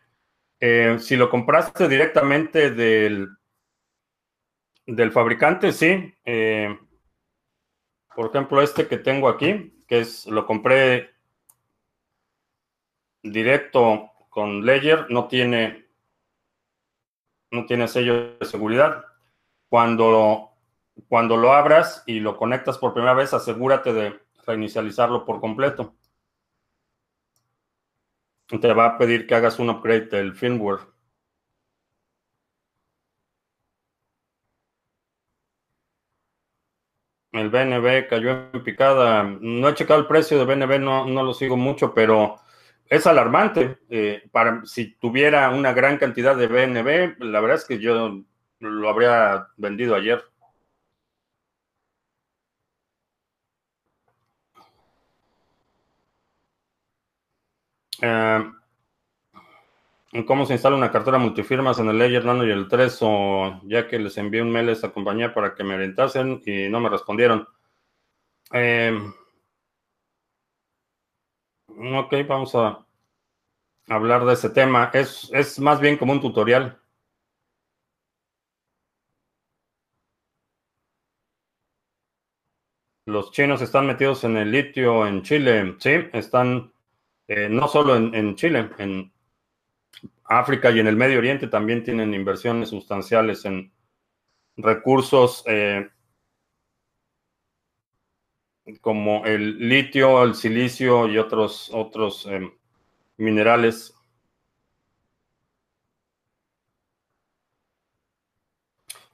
Eh, 0.59 0.97
si 0.99 1.17
lo 1.17 1.31
compraste 1.31 1.89
directamente 1.89 2.71
del, 2.71 3.29
del 4.87 5.13
fabricante, 5.13 5.73
sí. 5.73 6.15
Eh, 6.25 6.77
por 8.15 8.31
ejemplo, 8.31 8.61
este 8.61 8.87
que 8.89 8.99
tengo 8.99 9.29
aquí, 9.29 9.81
que 9.87 10.01
es 10.01 10.27
lo 10.27 10.47
compré 10.47 11.11
directo 13.23 14.11
con 14.29 14.65
Ledger, 14.65 15.07
no 15.11 15.29
tiene, 15.29 15.87
no 17.51 17.67
tiene 17.67 17.89
sello 17.89 18.37
de 18.39 18.47
seguridad. 18.47 19.05
Cuando, 19.69 20.51
cuando 21.09 21.37
lo 21.37 21.53
abras 21.53 22.03
y 22.07 22.21
lo 22.21 22.37
conectas 22.37 22.79
por 22.79 22.93
primera 22.93 23.15
vez, 23.15 23.33
asegúrate 23.33 23.93
de 23.93 24.21
reinicializarlo 24.51 25.25
por 25.25 25.41
completo 25.41 25.95
te 28.59 28.73
va 28.73 28.87
a 28.87 28.99
pedir 28.99 29.27
que 29.27 29.35
hagas 29.35 29.59
un 29.59 29.71
upgrade 29.71 30.07
del 30.07 30.35
firmware. 30.35 30.81
El 37.33 37.49
BNB 37.49 38.09
cayó 38.09 38.51
en 38.53 38.65
picada. 38.65 39.23
No 39.23 39.69
he 39.69 39.75
checado 39.75 40.01
el 40.01 40.07
precio 40.07 40.39
de 40.39 40.45
BNB, 40.45 40.81
no, 40.81 41.07
no 41.07 41.23
lo 41.23 41.33
sigo 41.33 41.57
mucho, 41.57 41.95
pero 41.95 42.41
es 42.87 43.07
alarmante. 43.07 43.79
Eh, 43.89 44.29
para, 44.33 44.65
si 44.65 44.97
tuviera 44.97 45.51
una 45.51 45.73
gran 45.73 45.97
cantidad 45.99 46.37
de 46.37 46.49
BNB, 46.49 47.23
la 47.25 47.41
verdad 47.41 47.59
es 47.59 47.65
que 47.65 47.79
yo 47.79 48.25
lo 48.59 48.89
habría 48.89 49.49
vendido 49.57 49.95
ayer. 49.95 50.25
Eh, 58.03 58.51
¿Cómo 60.27 60.45
se 60.45 60.55
instala 60.55 60.77
una 60.77 60.91
cartera 60.91 61.19
multifirmas 61.19 61.79
en 61.79 61.89
el 61.89 61.99
Ledger 61.99 62.25
Nano 62.25 62.45
y 62.45 62.51
el 62.51 62.69
3? 62.69 62.99
O 63.03 63.61
ya 63.65 63.87
que 63.87 63.99
les 63.99 64.17
envié 64.19 64.43
un 64.43 64.51
mail 64.51 64.69
a 64.69 64.73
esta 64.73 64.91
compañía 64.93 65.33
para 65.33 65.55
que 65.55 65.63
me 65.63 65.75
orientasen 65.75 66.43
y 66.45 66.69
no 66.69 66.81
me 66.81 66.89
respondieron. 66.89 67.47
Eh, 68.53 68.99
ok, 71.69 72.15
vamos 72.29 72.55
a 72.55 72.85
hablar 73.89 74.25
de 74.25 74.33
ese 74.35 74.51
tema. 74.51 74.91
Es, 74.95 75.31
es 75.33 75.59
más 75.61 75.81
bien 75.81 75.97
como 75.99 76.13
un 76.13 76.21
tutorial. 76.21 76.81
Los 83.05 83.31
chinos 83.33 83.61
están 83.61 83.87
metidos 83.87 84.25
en 84.25 84.39
el 84.39 84.51
litio 84.51 85.07
en 85.07 85.23
Chile. 85.23 85.77
Sí, 85.79 85.91
están 86.15 86.73
eh, 87.33 87.49
no 87.49 87.69
solo 87.69 87.95
en, 87.95 88.35
Chile, 88.35 88.71
en 88.79 89.13
África 90.25 90.69
y 90.73 90.81
en 90.81 90.89
el 90.89 90.97
Medio 90.97 91.19
Oriente 91.19 91.47
también 91.47 91.85
tienen 91.85 92.13
inversiones 92.13 92.71
sustanciales 92.71 93.45
en 93.45 93.73
recursos 94.57 95.45
eh, 95.47 95.89
como 98.81 99.25
el 99.27 99.69
litio, 99.69 100.25
el 100.25 100.35
silicio 100.35 101.07
y 101.07 101.19
otros, 101.19 101.71
otros 101.73 102.27
eh, 102.29 102.51
minerales. 103.17 103.95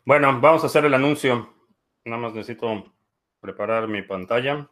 Bueno, 0.06 0.40
vamos 0.40 0.62
a 0.62 0.68
hacer 0.68 0.87
el 0.87 0.94
anuncio. 0.94 1.52
Nada 2.06 2.23
más 2.23 2.32
necesito 2.32 2.94
preparar 3.40 3.88
mi 3.88 4.00
pantalla. 4.00 4.70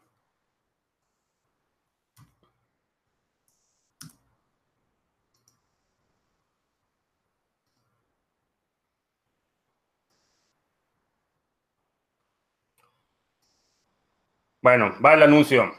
Bueno, 14.65 14.95
va 15.05 15.13
el 15.13 15.23
anuncio. 15.23 15.75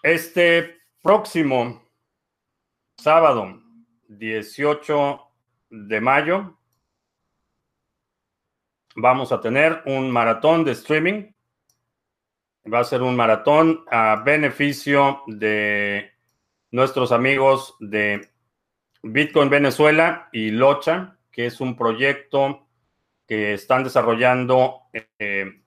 Este 0.00 0.76
próximo 1.02 1.82
sábado 2.96 3.60
18 4.06 5.20
de 5.70 6.00
mayo 6.00 6.56
vamos 8.94 9.32
a 9.32 9.40
tener 9.40 9.82
un 9.86 10.08
maratón 10.12 10.62
de 10.62 10.70
streaming. 10.70 11.32
Va 12.72 12.78
a 12.78 12.84
ser 12.84 13.02
un 13.02 13.16
maratón 13.16 13.84
a 13.90 14.22
beneficio 14.24 15.22
de 15.26 16.12
nuestros 16.70 17.10
amigos 17.10 17.74
de 17.80 18.30
Bitcoin 19.02 19.50
Venezuela 19.50 20.28
y 20.30 20.52
Locha, 20.52 21.18
que 21.32 21.46
es 21.46 21.60
un 21.60 21.74
proyecto 21.74 22.68
que 23.26 23.54
están 23.54 23.82
desarrollando 23.82 24.82
eh, 25.18 25.64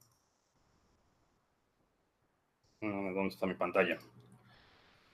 ¿Dónde 2.82 3.28
está 3.28 3.46
mi 3.46 3.54
pantalla? 3.54 4.00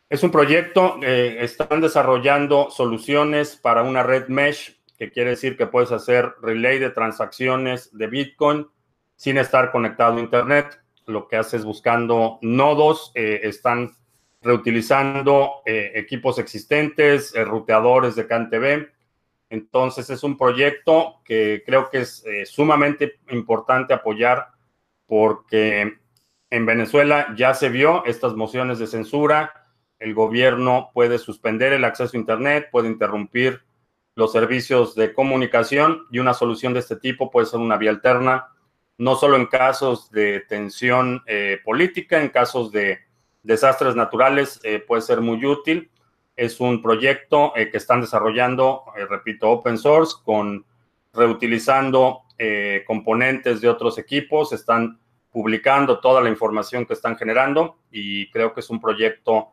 Es 0.09 0.23
un 0.23 0.31
proyecto, 0.31 0.99
eh, 1.03 1.37
están 1.41 1.81
desarrollando 1.81 2.69
soluciones 2.71 3.57
para 3.57 3.83
una 3.83 4.03
red 4.03 4.29
mesh, 4.29 4.77
que 4.97 5.11
quiere 5.11 5.31
decir 5.31 5.57
que 5.57 5.67
puedes 5.67 5.91
hacer 5.91 6.33
relay 6.41 6.79
de 6.79 6.91
transacciones 6.91 7.95
de 7.95 8.07
Bitcoin 8.07 8.67
sin 9.17 9.37
estar 9.37 9.69
conectado 9.71 10.15
a 10.15 10.21
Internet. 10.21 10.79
Lo 11.07 11.27
que 11.27 11.35
haces 11.35 11.65
buscando 11.65 12.39
nodos, 12.41 13.11
eh, 13.15 13.41
están 13.43 13.91
reutilizando 14.41 15.61
eh, 15.65 15.91
equipos 15.95 16.39
existentes, 16.39 17.33
ruteadores 17.45 18.15
de 18.15 18.27
CanTV. 18.27 18.87
Entonces 19.49 20.09
es 20.09 20.23
un 20.23 20.37
proyecto 20.37 21.21
que 21.25 21.63
creo 21.65 21.89
que 21.89 21.99
es 21.99 22.23
sumamente 22.45 23.19
importante 23.29 23.93
apoyar 23.93 24.47
porque 25.05 25.99
en 26.49 26.65
Venezuela 26.65 27.33
ya 27.35 27.53
se 27.53 27.69
vio 27.69 28.05
estas 28.05 28.35
mociones 28.35 28.79
de 28.79 28.87
censura. 28.87 29.67
El 29.99 30.13
gobierno 30.13 30.91
puede 30.93 31.17
suspender 31.17 31.73
el 31.73 31.83
acceso 31.83 32.15
a 32.15 32.19
Internet, 32.19 32.69
puede 32.71 32.87
interrumpir 32.87 33.63
los 34.15 34.31
servicios 34.31 34.95
de 34.95 35.13
comunicación 35.13 36.07
y 36.09 36.19
una 36.19 36.33
solución 36.33 36.73
de 36.73 36.79
este 36.79 36.95
tipo 36.95 37.29
puede 37.29 37.45
ser 37.45 37.59
una 37.59 37.77
vía 37.77 37.91
alterna, 37.91 38.47
no 38.97 39.15
solo 39.15 39.35
en 39.35 39.45
casos 39.45 40.09
de 40.09 40.39
tensión 40.47 41.21
eh, 41.27 41.59
política, 41.63 42.19
en 42.19 42.29
casos 42.29 42.71
de 42.71 42.99
desastres 43.43 43.95
naturales 43.95 44.59
eh, 44.63 44.79
puede 44.79 45.03
ser 45.03 45.21
muy 45.21 45.45
útil. 45.45 45.91
Es 46.35 46.59
un 46.59 46.81
proyecto 46.81 47.53
eh, 47.55 47.69
que 47.69 47.77
están 47.77 48.01
desarrollando, 48.01 48.85
repito, 49.09 49.49
open 49.49 49.77
source, 49.77 50.15
con 50.23 50.65
reutilizando 51.13 52.23
componentes 52.85 53.61
de 53.61 53.67
otros 53.67 53.97
equipos, 53.97 54.53
están 54.53 54.99
publicando 55.37 55.99
toda 55.99 56.19
la 56.19 56.29
información 56.29 56.83
que 56.83 56.93
están 56.93 57.15
generando 57.15 57.77
y 57.91 58.27
creo 58.31 58.55
que 58.55 58.61
es 58.61 58.71
un 58.71 58.81
proyecto 58.81 59.49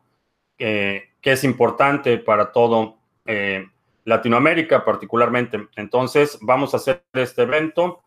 que, 0.56 1.10
es 1.20 1.44
importante 1.44 2.16
para 2.16 2.52
todo 2.52 2.96
eh, 3.26 3.68
Latinoamérica 4.04 4.82
particularmente. 4.82 5.68
Entonces, 5.76 6.38
vamos 6.40 6.72
a 6.72 6.78
hacer 6.78 7.04
este 7.12 7.42
evento. 7.42 8.02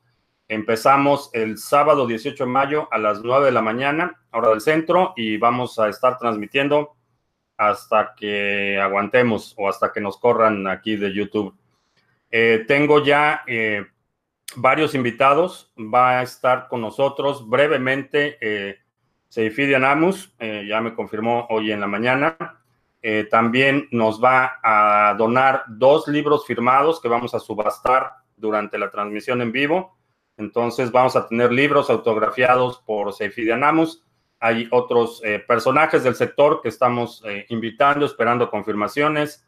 Empezamos 0.48 1.30
el 1.34 1.60
sábado 1.60 2.08
18 2.08 2.46
de 2.46 2.50
mayo 2.50 2.88
a 2.90 2.98
las 2.98 3.22
9 3.22 3.46
de 3.46 3.52
la 3.52 3.62
mañana, 3.62 4.24
hora 4.32 4.50
del 4.50 4.62
centro, 4.62 5.14
y 5.16 5.38
vamos 5.38 5.78
a 5.78 5.88
estar 5.88 6.18
transmitiendo 6.18 6.96
hasta 7.58 8.16
que 8.18 8.80
aguantemos 8.82 9.54
o 9.56 9.70
hasta 9.70 9.92
que 9.92 10.02
nos 10.02 10.18
corran 10.18 10.66
aquí 10.66 10.96
de 10.96 11.14
YouTube. 11.14 11.56
Eh, 12.32 12.66
tengo 12.68 13.04
ya 13.04 13.44
eh, 13.46 13.86
varios 14.56 14.96
invitados. 14.96 15.72
Va 15.78 16.20
a 16.20 16.24
estar 16.24 16.68
con 16.68 16.82
nosotros 16.82 17.48
brevemente 17.48 18.38
eh, 18.42 18.80
eh, 19.36 20.66
ya 20.68 20.82
me 20.82 20.96
confirmó 20.96 21.48
hoy 21.50 21.72
en 21.72 21.82
la 21.82 21.88
mañana. 21.88 22.62
Eh, 23.02 23.28
también 23.30 23.88
nos 23.92 24.24
va 24.24 24.60
a 24.64 25.14
donar 25.16 25.64
dos 25.68 26.08
libros 26.08 26.46
firmados 26.46 27.00
que 27.00 27.08
vamos 27.08 27.36
a 27.36 27.40
subastar 27.40 28.14
durante 28.36 28.78
la 28.78 28.90
transmisión 28.90 29.42
en 29.42 29.52
vivo. 29.52 29.98
Entonces 30.38 30.92
vamos 30.92 31.16
a 31.16 31.28
tener 31.28 31.52
libros 31.52 31.90
autografiados 31.90 32.80
por 32.80 33.14
Seifidian 33.14 33.64
Amus 33.64 34.04
Hay 34.40 34.68
otros 34.72 35.22
personajes 35.48 36.04
del 36.04 36.16
sector 36.16 36.62
que 36.62 36.70
estamos 36.70 37.24
invitando, 37.50 38.06
esperando 38.06 38.50
confirmaciones. 38.50 39.46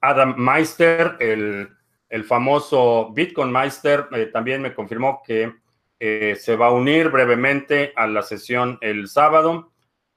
Adam 0.00 0.34
Meister, 0.36 1.16
el, 1.20 1.77
el 2.08 2.24
famoso 2.24 3.10
Bitcoin 3.12 3.52
Meister, 3.52 4.08
también 4.32 4.62
me 4.62 4.74
confirmó 4.74 5.22
que 5.24 5.52
se 6.00 6.56
va 6.56 6.68
a 6.68 6.72
unir 6.72 7.10
brevemente 7.10 7.92
a 7.96 8.06
la 8.06 8.22
sesión 8.22 8.78
el 8.80 9.08
sábado. 9.08 9.72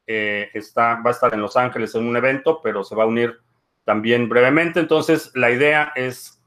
está, 0.05 1.01
va 1.01 1.09
a 1.09 1.13
estar 1.13 1.33
en 1.33 1.41
Los 1.41 1.57
Ángeles 1.57 1.95
en 1.95 2.05
un 2.05 2.15
evento, 2.15 2.61
pero 2.61 2.83
se 2.83 2.95
va 2.95 3.03
a 3.03 3.07
unir 3.07 3.39
también 3.83 4.29
brevemente. 4.29 4.79
Entonces, 4.79 5.31
la 5.35 5.51
idea 5.51 5.91
es 5.95 6.41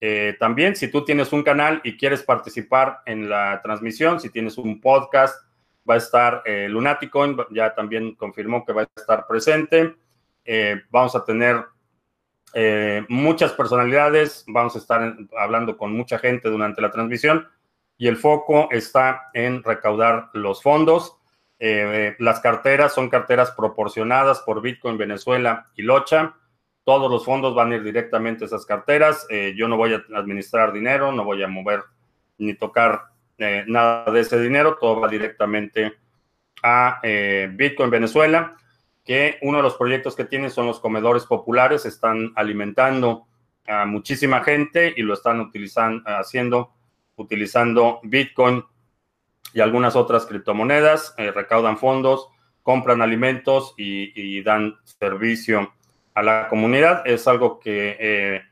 eh, 0.00 0.36
también, 0.38 0.76
si 0.76 0.90
tú 0.90 1.04
tienes 1.04 1.32
un 1.32 1.42
canal 1.42 1.80
y 1.82 1.96
quieres 1.96 2.22
participar 2.22 3.00
en 3.06 3.28
la 3.28 3.60
transmisión, 3.62 4.20
si 4.20 4.30
tienes 4.30 4.58
un 4.58 4.80
podcast, 4.80 5.42
va 5.88 5.94
a 5.94 5.98
estar 5.98 6.42
eh, 6.44 6.68
Lunaticoin, 6.68 7.36
ya 7.50 7.74
también 7.74 8.14
confirmó 8.14 8.64
que 8.64 8.72
va 8.72 8.82
a 8.82 8.88
estar 8.96 9.26
presente. 9.26 9.96
Eh, 10.44 10.82
vamos 10.90 11.16
a 11.16 11.24
tener 11.24 11.64
muchas 13.08 13.52
personalidades, 13.52 14.44
vamos 14.46 14.74
a 14.76 14.78
estar 14.78 15.16
hablando 15.38 15.76
con 15.76 15.92
mucha 15.92 16.18
gente 16.18 16.48
durante 16.48 16.80
la 16.80 16.90
transmisión 16.90 17.46
y 17.98 18.08
el 18.08 18.16
foco 18.16 18.68
está 18.70 19.28
en 19.34 19.62
recaudar 19.62 20.30
los 20.32 20.62
fondos. 20.62 21.18
las 21.58 22.40
carteras 22.40 22.94
son 22.94 23.10
carteras 23.10 23.50
proporcionadas 23.50 24.40
por 24.40 24.62
Bitcoin 24.62 24.96
Venezuela 24.96 25.66
y 25.76 25.82
Locha 25.82 26.34
todos 26.86 27.10
los 27.10 27.24
fondos 27.24 27.52
van 27.52 27.72
a 27.72 27.74
ir 27.74 27.82
directamente 27.82 28.44
a 28.44 28.46
esas 28.46 28.64
carteras. 28.64 29.26
Eh, 29.28 29.54
yo 29.56 29.66
no 29.66 29.76
voy 29.76 29.92
a 29.92 30.04
administrar 30.16 30.72
dinero, 30.72 31.10
no 31.10 31.24
voy 31.24 31.42
a 31.42 31.48
mover 31.48 31.82
ni 32.38 32.54
tocar 32.54 33.06
eh, 33.38 33.64
nada 33.66 34.08
de 34.12 34.20
ese 34.20 34.40
dinero. 34.40 34.78
Todo 34.80 35.00
va 35.00 35.08
directamente 35.08 35.96
a 36.62 37.00
eh, 37.02 37.50
Bitcoin 37.52 37.90
Venezuela, 37.90 38.56
que 39.06 39.38
uno 39.40 39.58
de 39.58 39.62
los 39.62 39.76
proyectos 39.76 40.14
que 40.14 40.26
tienen 40.26 40.50
son 40.50 40.66
los 40.66 40.80
comedores 40.80 41.24
populares. 41.24 41.86
Están 41.86 42.32
alimentando 42.36 43.26
a 43.66 43.86
muchísima 43.86 44.42
gente 44.42 44.92
y 44.94 45.02
lo 45.02 45.14
están 45.14 45.40
utilizando, 45.40 46.02
haciendo, 46.06 46.74
utilizando 47.16 48.00
Bitcoin 48.02 48.62
y 49.54 49.60
algunas 49.60 49.96
otras 49.96 50.26
criptomonedas. 50.26 51.14
recaudan 51.16 51.78
fondos, 51.78 52.28
compran 52.62 53.00
alimentos 53.00 53.74
y 53.78 54.42
dan 54.42 54.76
servicio 54.84 55.72
a 56.16 56.22
la 56.22 56.48
comunidad. 56.48 57.06
Es 57.06 57.28
algo 57.28 57.60
que 57.60 57.96
eh, 58.00 58.42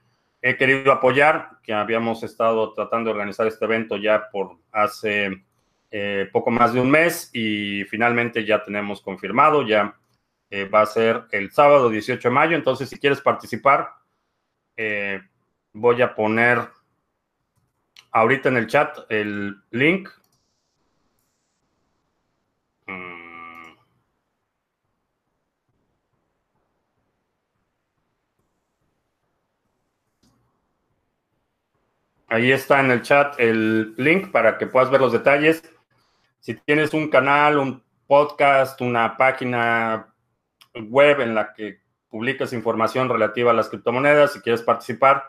he 0.42 0.56
querido 0.56 0.92
apoyar, 0.92 1.58
que 1.62 1.72
habíamos 1.72 2.22
estado 2.22 2.74
tratando 2.74 3.08
de 3.08 3.12
organizar 3.12 3.46
este 3.46 3.64
evento 3.64 3.96
ya 3.96 4.28
por 4.30 4.58
hace 4.70 5.42
eh, 5.90 6.28
poco 6.30 6.50
más 6.50 6.74
de 6.74 6.80
un 6.80 6.90
mes 6.90 7.30
y 7.32 7.84
finalmente 7.84 8.44
ya 8.44 8.62
tenemos 8.62 9.00
confirmado, 9.00 9.66
ya 9.66 9.96
eh, 10.50 10.64
va 10.64 10.82
a 10.82 10.86
ser 10.86 11.24
el 11.32 11.52
sábado 11.52 11.90
18 11.90 12.28
de 12.28 12.34
mayo. 12.34 12.56
Entonces, 12.56 12.88
si 12.88 12.98
quieres 12.98 13.20
participar, 13.20 13.90
voy 15.72 16.02
a 16.02 16.14
poner 16.14 16.68
ahorita 18.12 18.48
en 18.48 18.56
el 18.56 18.66
chat 18.66 18.98
el 19.08 19.56
link 19.70 20.08
Ahí 32.34 32.50
está 32.50 32.80
en 32.80 32.90
el 32.90 33.02
chat 33.02 33.38
el 33.38 33.94
link 33.96 34.32
para 34.32 34.58
que 34.58 34.66
puedas 34.66 34.90
ver 34.90 35.00
los 35.00 35.12
detalles. 35.12 35.62
Si 36.40 36.54
tienes 36.54 36.92
un 36.92 37.08
canal, 37.08 37.58
un 37.58 37.80
podcast, 38.08 38.80
una 38.80 39.16
página 39.16 40.12
web 40.74 41.20
en 41.20 41.34
la 41.34 41.52
que 41.52 41.80
publicas 42.08 42.52
información 42.52 43.08
relativa 43.08 43.50
a 43.50 43.54
las 43.54 43.68
criptomonedas, 43.68 44.32
si 44.32 44.40
quieres 44.40 44.62
participar, 44.62 45.24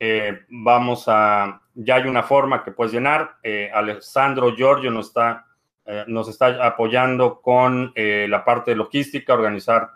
eh, 0.00 0.40
vamos 0.48 1.04
a, 1.06 1.62
ya 1.74 1.96
hay 1.96 2.06
una 2.06 2.22
forma 2.22 2.62
que 2.62 2.72
puedes 2.72 2.92
llenar. 2.92 3.36
Eh, 3.42 3.70
Alessandro 3.72 4.54
Giorgio 4.54 4.90
nos 4.90 5.08
está, 5.08 5.46
eh, 5.84 6.04
nos 6.06 6.28
está 6.28 6.64
apoyando 6.66 7.40
con 7.40 7.92
la 7.94 8.44
parte 8.44 8.72
de 8.72 8.76
logística, 8.76 9.34
organizar 9.34 9.90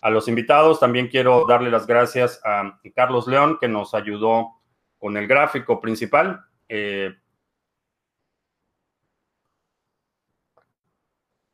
a 0.00 0.10
los 0.10 0.28
invitados. 0.28 0.80
También 0.80 1.08
quiero 1.08 1.46
darle 1.46 1.70
las 1.70 1.86
gracias 1.86 2.40
a 2.44 2.78
Carlos 2.94 3.26
León, 3.26 3.58
que 3.60 3.68
nos 3.68 3.94
ayudó 3.94 4.60
con 4.98 5.18
el 5.18 5.26
gráfico 5.26 5.80
principal. 5.82 6.44
Eh, 6.66 7.14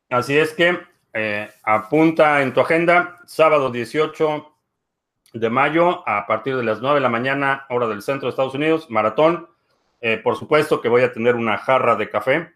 así 0.09 0.37
es 0.37 0.53
que 0.53 0.79
eh, 1.13 1.49
apunta 1.63 2.41
en 2.41 2.53
tu 2.53 2.61
agenda, 2.61 3.17
sábado 3.25 3.69
18 3.69 4.47
de 5.33 5.49
mayo 5.49 6.07
a 6.07 6.25
partir 6.25 6.55
de 6.55 6.63
las 6.63 6.81
9 6.81 6.95
de 6.95 7.01
la 7.01 7.09
mañana, 7.09 7.65
hora 7.69 7.87
del 7.87 8.01
centro 8.01 8.27
de 8.27 8.31
Estados 8.31 8.55
Unidos, 8.55 8.89
maratón. 8.89 9.49
Eh, 10.01 10.17
por 10.17 10.35
supuesto 10.35 10.81
que 10.81 10.89
voy 10.89 11.03
a 11.03 11.13
tener 11.13 11.35
una 11.35 11.57
jarra 11.57 11.95
de 11.95 12.09
café. 12.09 12.53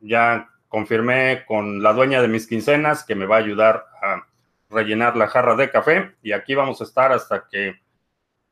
ya 0.00 0.48
confirmé 0.68 1.44
con 1.46 1.82
la 1.82 1.92
dueña 1.92 2.22
de 2.22 2.28
mis 2.28 2.46
quincenas 2.46 3.04
que 3.04 3.14
me 3.14 3.26
va 3.26 3.36
a 3.36 3.40
ayudar 3.40 3.86
a 4.02 4.26
rellenar 4.70 5.16
la 5.16 5.28
jarra 5.28 5.54
de 5.54 5.70
café 5.70 6.16
y 6.22 6.32
aquí 6.32 6.54
vamos 6.54 6.80
a 6.80 6.84
estar 6.84 7.12
hasta 7.12 7.46
que 7.48 7.82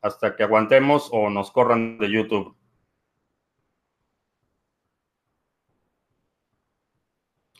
hasta 0.01 0.35
que 0.35 0.43
aguantemos 0.43 1.09
o 1.11 1.29
nos 1.29 1.51
corran 1.51 1.97
de 1.97 2.09
YouTube. 2.09 2.55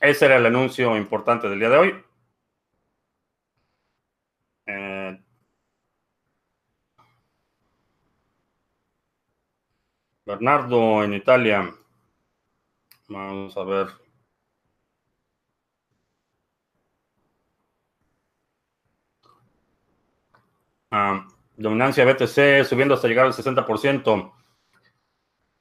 Ese 0.01 0.25
era 0.25 0.37
el 0.37 0.45
anuncio 0.47 0.97
importante 0.97 1.47
del 1.47 1.59
día 1.59 1.69
de 1.69 1.77
hoy. 1.77 2.03
Eh, 4.65 5.19
Bernardo 10.25 11.03
en 11.03 11.13
Italia. 11.13 11.71
Vamos 13.09 13.55
a 13.57 13.63
ver. 13.63 13.87
Ah, 20.91 21.27
Dominancia 21.57 22.05
BTC 22.05 22.65
subiendo 22.65 22.95
hasta 22.95 23.07
llegar 23.07 23.25
al 23.25 23.33
60%. 23.33 24.33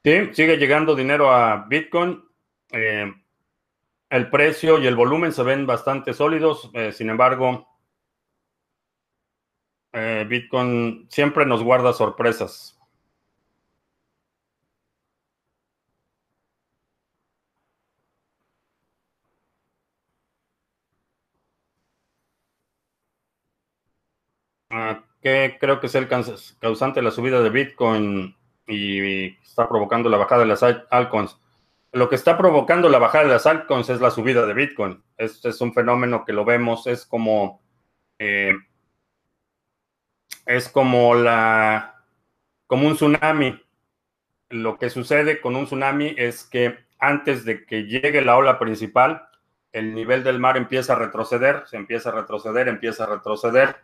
Sí, 0.03 0.31
sigue 0.35 0.57
llegando 0.57 0.94
dinero 0.94 1.31
a 1.31 1.66
Bitcoin. 1.68 2.24
Eh, 2.72 3.12
el 4.11 4.29
precio 4.31 4.79
y 4.79 4.87
el 4.87 4.96
volumen 4.96 5.33
se 5.33 5.42
ven 5.42 5.66
bastante 5.66 6.12
sólidos. 6.14 6.70
Eh, 6.75 6.92
sin 6.92 7.11
embargo, 7.11 7.66
eh, 9.92 10.27
Bitcoin 10.29 11.07
siempre 11.11 11.46
nos 11.46 11.62
guarda 11.62 11.92
sorpresas. 11.92 12.77
Ah, 24.70 25.05
que 25.23 25.57
creo 25.61 25.81
que 25.81 25.87
es 25.87 25.94
el 25.94 26.09
causante 26.09 27.01
de 27.01 27.03
la 27.05 27.11
subida 27.11 27.40
de 27.42 27.51
Bitcoin 27.51 28.37
y 28.66 29.27
está 29.42 29.68
provocando 29.68 30.09
la 30.09 30.16
bajada 30.16 30.42
de 30.42 30.46
las 30.49 30.62
altcoins. 30.62 31.37
Lo 31.92 32.09
que 32.09 32.14
está 32.14 32.38
provocando 32.38 32.88
la 32.88 32.98
bajada 32.98 33.24
de 33.24 33.31
las 33.31 33.46
altcoins 33.46 33.88
es 33.90 34.00
la 34.00 34.11
subida 34.11 34.46
de 34.46 34.55
Bitcoin. 34.55 35.03
Este 35.16 35.48
es 35.48 35.61
un 35.61 35.74
fenómeno 35.74 36.24
que 36.24 36.33
lo 36.33 36.44
vemos, 36.44 36.87
es 36.87 37.05
como 37.05 37.62
eh, 38.18 38.55
es 40.46 40.68
como 40.68 41.14
la 41.14 42.05
como 42.66 42.87
un 42.87 42.94
tsunami. 42.94 43.61
Lo 44.50 44.79
que 44.79 44.90
sucede 44.90 45.40
con 45.40 45.57
un 45.57 45.66
tsunami 45.66 46.14
es 46.16 46.44
que 46.44 46.79
antes 46.98 47.44
de 47.44 47.64
que 47.66 47.85
llegue 47.85 48.20
la 48.20 48.37
ola 48.37 48.59
principal, 48.59 49.29
el 49.72 49.94
nivel 49.94 50.22
del 50.22 50.38
mar 50.38 50.57
empieza 50.57 50.92
a 50.92 50.96
retroceder, 50.96 51.64
se 51.66 51.76
empieza 51.76 52.11
a 52.11 52.12
retroceder, 52.12 52.68
empieza 52.68 53.05
a 53.05 53.07
retroceder 53.07 53.76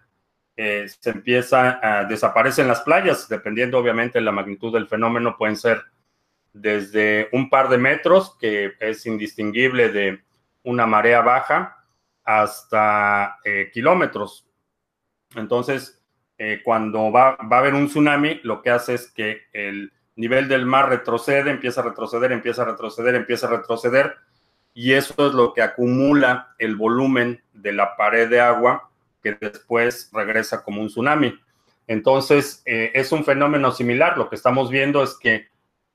eh, 0.59 0.87
se 0.89 1.11
empieza 1.11 1.79
a 1.83 2.05
desaparecer 2.05 2.65
las 2.65 2.81
playas, 2.81 3.29
dependiendo 3.29 3.79
obviamente 3.79 4.19
de 4.19 4.25
la 4.25 4.33
magnitud 4.33 4.73
del 4.73 4.89
fenómeno, 4.89 5.37
pueden 5.37 5.57
ser 5.57 5.85
desde 6.57 7.29
un 7.33 7.51
par 7.51 7.69
de 7.69 7.79
metros, 7.79 8.37
que 8.41 8.73
es 8.81 9.05
indistinguible 9.05 9.91
de 9.91 10.23
una 10.63 10.87
marea 10.87 11.21
baja, 11.21 11.85
hasta 12.25 13.39
eh, 13.45 13.71
kilómetros. 13.73 14.49
Entonces, 15.35 16.03
eh, 16.39 16.61
cuando 16.65 17.13
va, 17.13 17.37
va, 17.37 17.57
a 17.57 17.61
haber 17.61 17.75
un 17.75 17.89
tsunami, 17.89 18.41
lo 18.43 18.63
que 18.63 18.71
hace 18.71 18.95
es 18.95 19.11
que 19.11 19.43
el 19.53 19.93
nivel 20.17 20.49
del 20.49 20.65
mar 20.65 20.89
retrocede, 20.89 21.51
empieza 21.51 21.83
a 21.83 21.85
retroceder, 21.85 22.33
empieza 22.33 22.63
a 22.63 22.67
retroceder, 22.67 23.15
empieza 23.15 23.47
a 23.47 23.51
retroceder, 23.51 24.17
y 24.73 24.95
eso 24.95 25.27
es 25.27 25.35
lo 25.35 25.53
que 25.53 25.63
acumula 25.63 26.55
el 26.59 26.77
volumen 26.77 27.43
de 27.53 27.73
la 27.73 27.97
pared 27.97 28.29
de 28.29 28.41
agua 28.41 28.91
que 29.23 29.33
después 29.35 30.11
regresa 30.13 30.63
como 30.63 30.81
un 30.81 30.89
tsunami. 30.89 31.39
Entonces, 31.87 32.63
eh, 32.65 32.93
es 32.95 33.13
un 33.13 33.25
fenómeno 33.25 33.73
similar. 33.73 34.17
Lo 34.19 34.29
que 34.29 34.37
estamos 34.37 34.71
viendo 34.71 35.03
es 35.03 35.17
que 35.19 35.49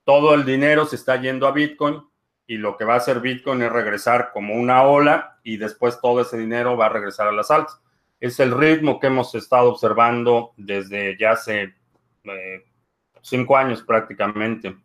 todo 0.04 0.34
el 0.34 0.44
dinero 0.44 0.86
se 0.86 0.96
está 0.96 1.20
yendo 1.20 1.46
a 1.46 1.52
Bitcoin 1.52 2.02
y 2.46 2.56
lo 2.56 2.76
que 2.76 2.84
va 2.84 2.94
a 2.94 2.98
hacer 2.98 3.20
Bitcoin 3.20 3.62
es 3.62 3.72
regresar 3.72 4.30
como 4.32 4.54
una 4.54 4.82
ola 4.82 5.40
y 5.42 5.56
después 5.56 6.00
todo 6.00 6.20
ese 6.20 6.38
dinero 6.38 6.76
va 6.76 6.86
a 6.86 6.90
regresar 6.90 7.28
a 7.28 7.32
las 7.32 7.50
altas. 7.50 7.80
Es 8.20 8.40
el 8.40 8.52
ritmo 8.52 9.00
que 9.00 9.08
hemos 9.08 9.34
estado 9.34 9.70
observando 9.70 10.52
desde 10.56 11.16
ya 11.18 11.32
hace 11.32 11.74
eh, 12.24 12.64
cinco 13.22 13.56
años 13.56 13.82
prácticamente. 13.82 14.76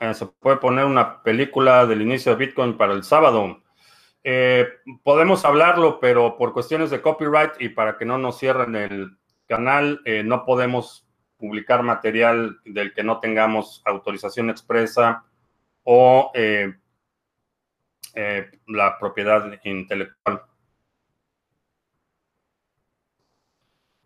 Eh, 0.00 0.14
se 0.14 0.26
puede 0.26 0.56
poner 0.58 0.84
una 0.84 1.22
película 1.22 1.86
del 1.86 2.02
inicio 2.02 2.32
de 2.32 2.46
Bitcoin 2.46 2.76
para 2.76 2.92
el 2.92 3.04
sábado. 3.04 3.62
Eh, 4.22 4.66
podemos 5.02 5.44
hablarlo, 5.44 6.00
pero 6.00 6.36
por 6.36 6.52
cuestiones 6.52 6.90
de 6.90 7.02
copyright 7.02 7.60
y 7.60 7.68
para 7.68 7.96
que 7.98 8.04
no 8.04 8.18
nos 8.18 8.38
cierren 8.38 8.74
el 8.74 9.18
canal, 9.46 10.00
no 10.24 10.44
podemos 10.44 11.04
publicar 11.44 11.82
material 11.82 12.60
del 12.64 12.94
que 12.94 13.02
no 13.02 13.20
tengamos 13.20 13.82
autorización 13.84 14.50
expresa 14.50 15.24
o 15.82 16.30
eh, 16.34 16.74
eh, 18.14 18.50
la 18.66 18.98
propiedad 18.98 19.60
intelectual. 19.64 20.42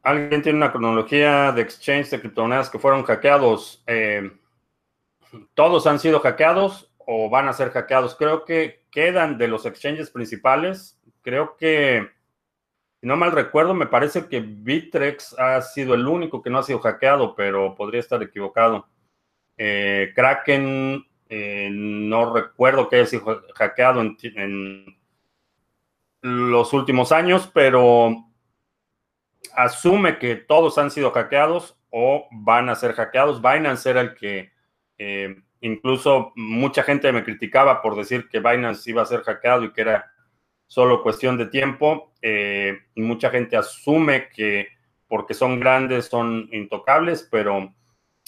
¿Alguien 0.03 0.42
tiene 0.42 0.57
una 0.57 0.72
cronología 0.72 1.53
de 1.53 1.62
exchange 1.62 2.11
de 2.11 2.20
criptomonedas 2.20 2.70
que 2.70 2.79
fueron 2.79 3.05
hackeados? 3.05 3.85
Eh, 3.87 4.33
¿Todos 5.55 5.87
han 5.87 5.98
sido 5.98 6.20
hackeados 6.20 6.90
o 6.96 7.29
van 7.29 7.48
a 7.48 7.53
ser 7.53 7.70
hackeados? 7.70 8.16
Creo 8.16 8.44
que 8.44 8.87
quedan 8.90 9.37
de 9.37 9.48
los 9.48 9.66
exchanges 9.66 10.11
principales. 10.11 10.98
Creo 11.22 11.57
que 11.57 12.11
no 13.01 13.17
mal 13.17 13.33
recuerdo, 13.33 13.75
me 13.75 13.87
parece 13.87 14.27
que 14.27 14.41
Bitrex 14.41 15.39
ha 15.39 15.63
sido 15.63 15.95
el 15.95 16.07
único 16.07 16.43
que 16.43 16.51
no 16.51 16.59
ha 16.59 16.63
sido 16.63 16.81
hackeado, 16.81 17.35
pero 17.35 17.75
podría 17.75 18.01
estar 18.01 18.23
equivocado. 18.23 18.89
Eh, 19.57 20.13
Kraken, 20.15 21.05
eh, 21.29 21.69
no 21.71 22.33
recuerdo 22.33 22.89
que 22.89 22.97
haya 22.97 23.07
sido 23.07 23.43
hackeado 23.55 24.01
en, 24.01 24.97
los 26.23 26.73
últimos 26.73 27.13
años, 27.13 27.49
pero 27.55 28.25
asume 29.55 30.19
que 30.19 30.35
todos 30.35 30.77
han 30.77 30.91
sido 30.91 31.13
hackeados 31.13 31.79
o 31.91 32.27
van 32.33 32.69
a 32.69 32.75
ser 32.75 32.95
hackeados. 32.95 33.41
Binance 33.41 33.89
era 33.89 34.01
el 34.01 34.15
que 34.15 34.51
eh, 34.99 35.37
incluso 35.61 36.33
mucha 36.35 36.83
gente 36.83 37.13
me 37.13 37.23
criticaba 37.23 37.81
por 37.81 37.95
decir 37.95 38.29
que 38.29 38.41
Binance 38.41 38.91
iba 38.91 39.03
a 39.03 39.07
ser 39.07 39.23
hackeado 39.23 39.65
y 39.65 39.73
que 39.73 39.83
era 39.83 40.13
solo 40.68 41.02
cuestión 41.02 41.37
de 41.37 41.46
tiempo. 41.46 42.12
Eh, 42.22 42.78
mucha 42.94 43.31
gente 43.31 43.57
asume 43.57 44.28
que 44.28 44.68
porque 45.09 45.35
son 45.35 45.59
grandes 45.59 46.04
son 46.07 46.48
intocables, 46.52 47.26
pero 47.28 47.74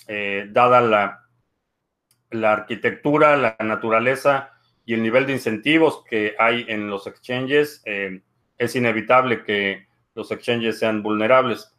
eh, 0.08 0.48
dada 0.50 0.80
la, 0.80 2.50
arquitectura, 2.50 3.36
la 3.36 3.56
naturaleza 3.60 4.52
y 4.86 4.94
el 4.94 5.02
nivel 5.02 5.26
de 5.26 5.34
incentivos 5.34 6.02
que 6.08 6.34
hay 6.38 6.64
en 6.68 6.88
los 6.88 7.06
exchanges, 7.06 7.82
eh, 7.84 8.22
es 8.56 8.74
inevitable 8.74 9.44
que 9.44 9.86
los 10.14 10.30
exchanges 10.32 10.78
sean 10.78 11.02
vulnerables. 11.02 11.76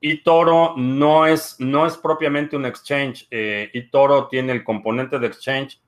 y 0.00 0.22
Toro 0.22 0.74
no 0.76 1.26
es, 1.26 1.56
no 1.58 1.86
es 1.86 1.96
propiamente 1.96 2.56
un 2.56 2.66
exchange. 2.66 3.26
y 3.30 3.90
Toro 3.90 4.28
tiene 4.28 4.52
el 4.52 4.64
componente 4.64 5.18
de 5.18 5.26
exchange 5.26 5.80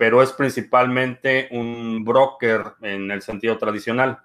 pero 0.00 0.22
es 0.22 0.32
principalmente 0.32 1.48
un 1.50 2.02
broker 2.06 2.72
en 2.80 3.10
el 3.10 3.20
sentido 3.20 3.58
tradicional. 3.58 4.18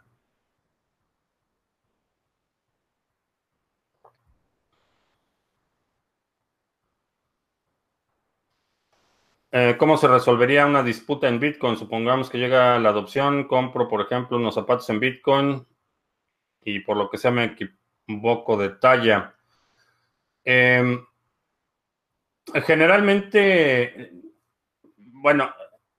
Eh, 9.51 9.75
¿Cómo 9.77 9.97
se 9.97 10.07
resolvería 10.07 10.65
una 10.65 10.81
disputa 10.81 11.27
en 11.27 11.41
Bitcoin? 11.41 11.75
Supongamos 11.75 12.29
que 12.29 12.37
llega 12.37 12.79
la 12.79 12.87
adopción, 12.87 13.43
compro, 13.43 13.89
por 13.89 13.99
ejemplo, 13.99 14.37
unos 14.37 14.55
zapatos 14.55 14.89
en 14.91 15.01
Bitcoin 15.01 15.67
y 16.63 16.79
por 16.79 16.95
lo 16.95 17.09
que 17.09 17.17
sea 17.17 17.31
me 17.31 17.43
equivoco 18.07 18.55
de 18.55 18.69
talla. 18.69 19.35
Em, 20.45 21.05
generalmente, 22.65 24.13
bueno, 24.97 25.53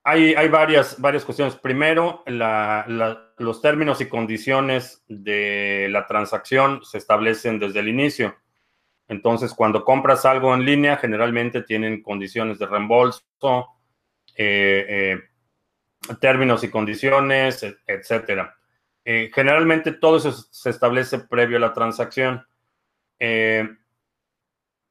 hay, 0.09 0.49
varias, 0.49 1.01
varias 1.01 1.25
cuestiones. 1.25 1.57
Primero, 1.57 2.23
los 2.27 3.61
términos 3.61 4.01
y 4.01 4.09
condiciones 4.09 5.03
de 5.09 5.89
la 5.91 6.07
transacción 6.07 6.85
se 6.85 6.99
establecen 6.99 7.59
desde 7.59 7.81
el 7.81 7.89
inicio. 7.89 8.37
Entonces, 9.09 9.53
cuando 9.53 9.85
compras 9.85 10.25
algo 10.25 10.55
en 10.55 10.65
línea, 10.65 10.97
generalmente 10.97 11.63
tienen 11.63 12.03
condiciones 12.03 12.61
de 12.61 12.67
reembolso, 12.67 13.67
eh, 14.37 14.87
eh, 14.89 15.21
términos 16.21 16.63
y 16.63 16.71
condiciones, 16.71 17.67
etcétera. 17.85 18.57
Eh, 19.05 19.33
generalmente 19.35 19.91
todo 19.91 20.19
eso 20.19 20.31
se 20.31 20.71
establece 20.71 21.19
previo 21.19 21.57
a 21.57 21.61
la 21.61 21.73
transacción. 21.73 22.47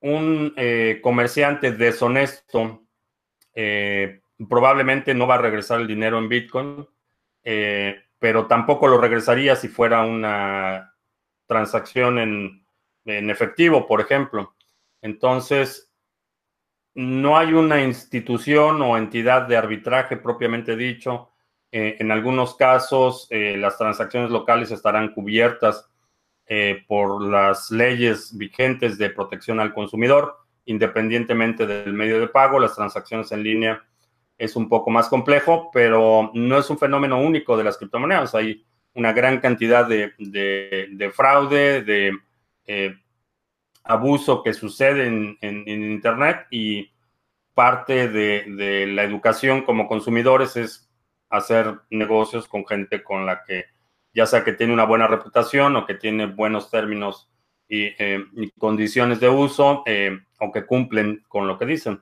un 0.02 0.54
comerciante 1.02 1.72
deshonesto 1.72 2.84
probablemente 4.50 5.14
no 5.14 5.28
va 5.28 5.36
a 5.36 5.42
regresar 5.42 5.80
el 5.82 5.88
dinero 5.88 6.18
en 6.18 6.30
Bitcoin, 6.30 6.88
eh, 7.44 8.04
pero 8.20 8.48
tampoco 8.48 8.88
lo 8.88 9.00
regresaría 9.00 9.56
si 9.56 9.68
fuera 9.68 10.04
una 10.04 10.94
transacción 11.48 12.20
en, 12.20 12.66
efectivo, 13.06 13.88
por 13.88 14.02
ejemplo. 14.02 14.56
Entonces, 15.02 15.92
no 16.96 17.38
hay 17.38 17.54
una 17.54 17.84
institución 17.84 18.82
o 18.82 18.98
entidad 18.98 19.44
de 19.44 19.58
arbitraje 19.58 20.18
propiamente 20.18 20.76
dicho. 20.76 21.32
Eh, 21.72 21.98
en 22.00 22.12
algunos 22.12 22.56
casos, 22.56 23.28
eh, 23.30 23.58
las 23.58 23.78
transacciones 23.78 24.32
locales 24.32 24.72
estarán 24.72 25.14
cubiertas 25.14 25.90
por 26.88 27.24
las 27.24 27.72
leyes 27.72 28.38
vigentes 28.38 29.00
de 29.00 29.10
protección 29.10 29.60
al 29.60 29.74
consumidor, 29.74 30.38
independientemente 30.66 31.66
del 31.66 31.92
medio 31.92 32.20
de 32.20 32.28
pago. 32.28 32.60
Las 32.60 32.76
transacciones 32.76 33.32
en 33.32 33.42
línea 33.42 33.84
es 34.38 34.56
un 34.56 34.68
poco 34.70 34.90
más 34.90 35.08
complejo, 35.08 35.70
pero 35.72 36.32
no 36.34 36.58
es 36.58 36.70
un 36.70 36.78
fenómeno 36.78 37.22
único 37.22 37.58
de 37.58 37.64
las 37.64 37.78
criptomonedas. 37.78 38.36
Hay 38.36 38.66
una 38.94 39.14
gran 39.14 39.40
cantidad 39.40 39.88
de, 39.88 41.12
fraude, 41.14 41.82
de 41.84 42.12
eh, 42.66 42.96
abuso 43.84 44.44
que 44.44 44.54
sucede 44.54 45.06
en, 45.08 45.38
Internet 45.68 46.48
y 46.50 46.92
parte 47.54 48.10
de, 48.10 48.86
la 48.88 49.04
educación 49.04 49.62
como 49.62 49.88
consumidores 49.88 50.58
es 50.58 50.90
hacer 51.30 51.80
negocios 51.90 52.48
con 52.48 52.66
gente 52.66 53.04
con 53.04 53.26
la 53.26 53.44
que 53.44 53.66
ya 54.14 54.26
sea 54.26 54.44
que 54.44 54.54
tiene 54.54 54.74
una 54.74 54.86
buena 54.86 55.08
reputación 55.08 55.76
o 55.76 55.86
que 55.86 55.96
tiene 55.96 56.26
buenos 56.26 56.72
términos 56.72 57.30
y, 57.68 57.88
eh, 58.00 58.24
condiciones 58.58 59.20
de 59.20 59.28
uso 59.28 59.84
eh, 59.86 60.20
o 60.40 60.52
que 60.52 60.66
cumplen 60.66 61.24
con 61.28 61.48
lo 61.48 61.58
que 61.58 61.66
dicen. 61.66 62.02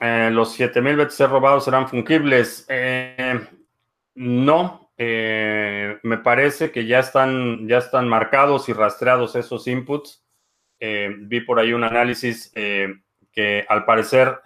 Eh, 0.00 0.30
los 0.32 0.52
7000 0.54 0.96
BTC 0.96 1.20
robados 1.28 1.64
serán 1.64 1.88
fungibles. 1.88 2.66
Eh, 2.68 3.40
no, 4.14 4.90
eh, 4.96 5.98
me 6.02 6.18
parece 6.18 6.70
que 6.70 6.86
ya 6.86 6.98
están, 6.98 7.68
ya 7.68 7.78
están 7.78 8.08
marcados 8.08 8.68
y 8.68 8.72
rastreados 8.72 9.36
esos 9.36 9.66
inputs. 9.66 10.22
vi 10.80 11.40
por 11.40 11.58
ahí 11.58 11.72
un 11.72 11.84
análisis 11.84 12.52
que 12.52 13.64
al 13.68 13.84
parecer 13.86 14.40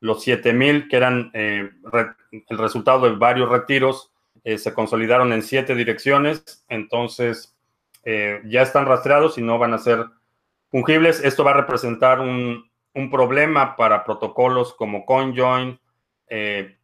los 0.00 0.22
7000, 0.22 0.88
que 0.88 0.96
eran 0.96 1.30
el 1.32 2.58
resultado 2.58 3.08
de 3.08 3.16
varios 3.16 3.48
retiros, 3.48 4.12
se 4.44 4.74
consolidaron 4.74 5.32
en 5.32 5.42
siete 5.42 5.74
direcciones. 5.74 6.64
Entonces, 6.68 7.56
ya 8.04 8.62
están 8.62 8.84
rastreados 8.84 9.38
y 9.38 9.42
no 9.42 9.58
van 9.58 9.72
a 9.72 9.78
ser 9.78 10.04
fungibles. 10.70 11.24
Esto 11.24 11.44
va 11.44 11.52
a 11.52 11.60
representar 11.62 12.20
un, 12.20 12.68
un 12.94 13.10
problema 13.10 13.76
para 13.76 14.04
protocolos 14.04 14.74
como 14.74 15.04
CoinJoin 15.04 15.78
eh, 16.28 16.78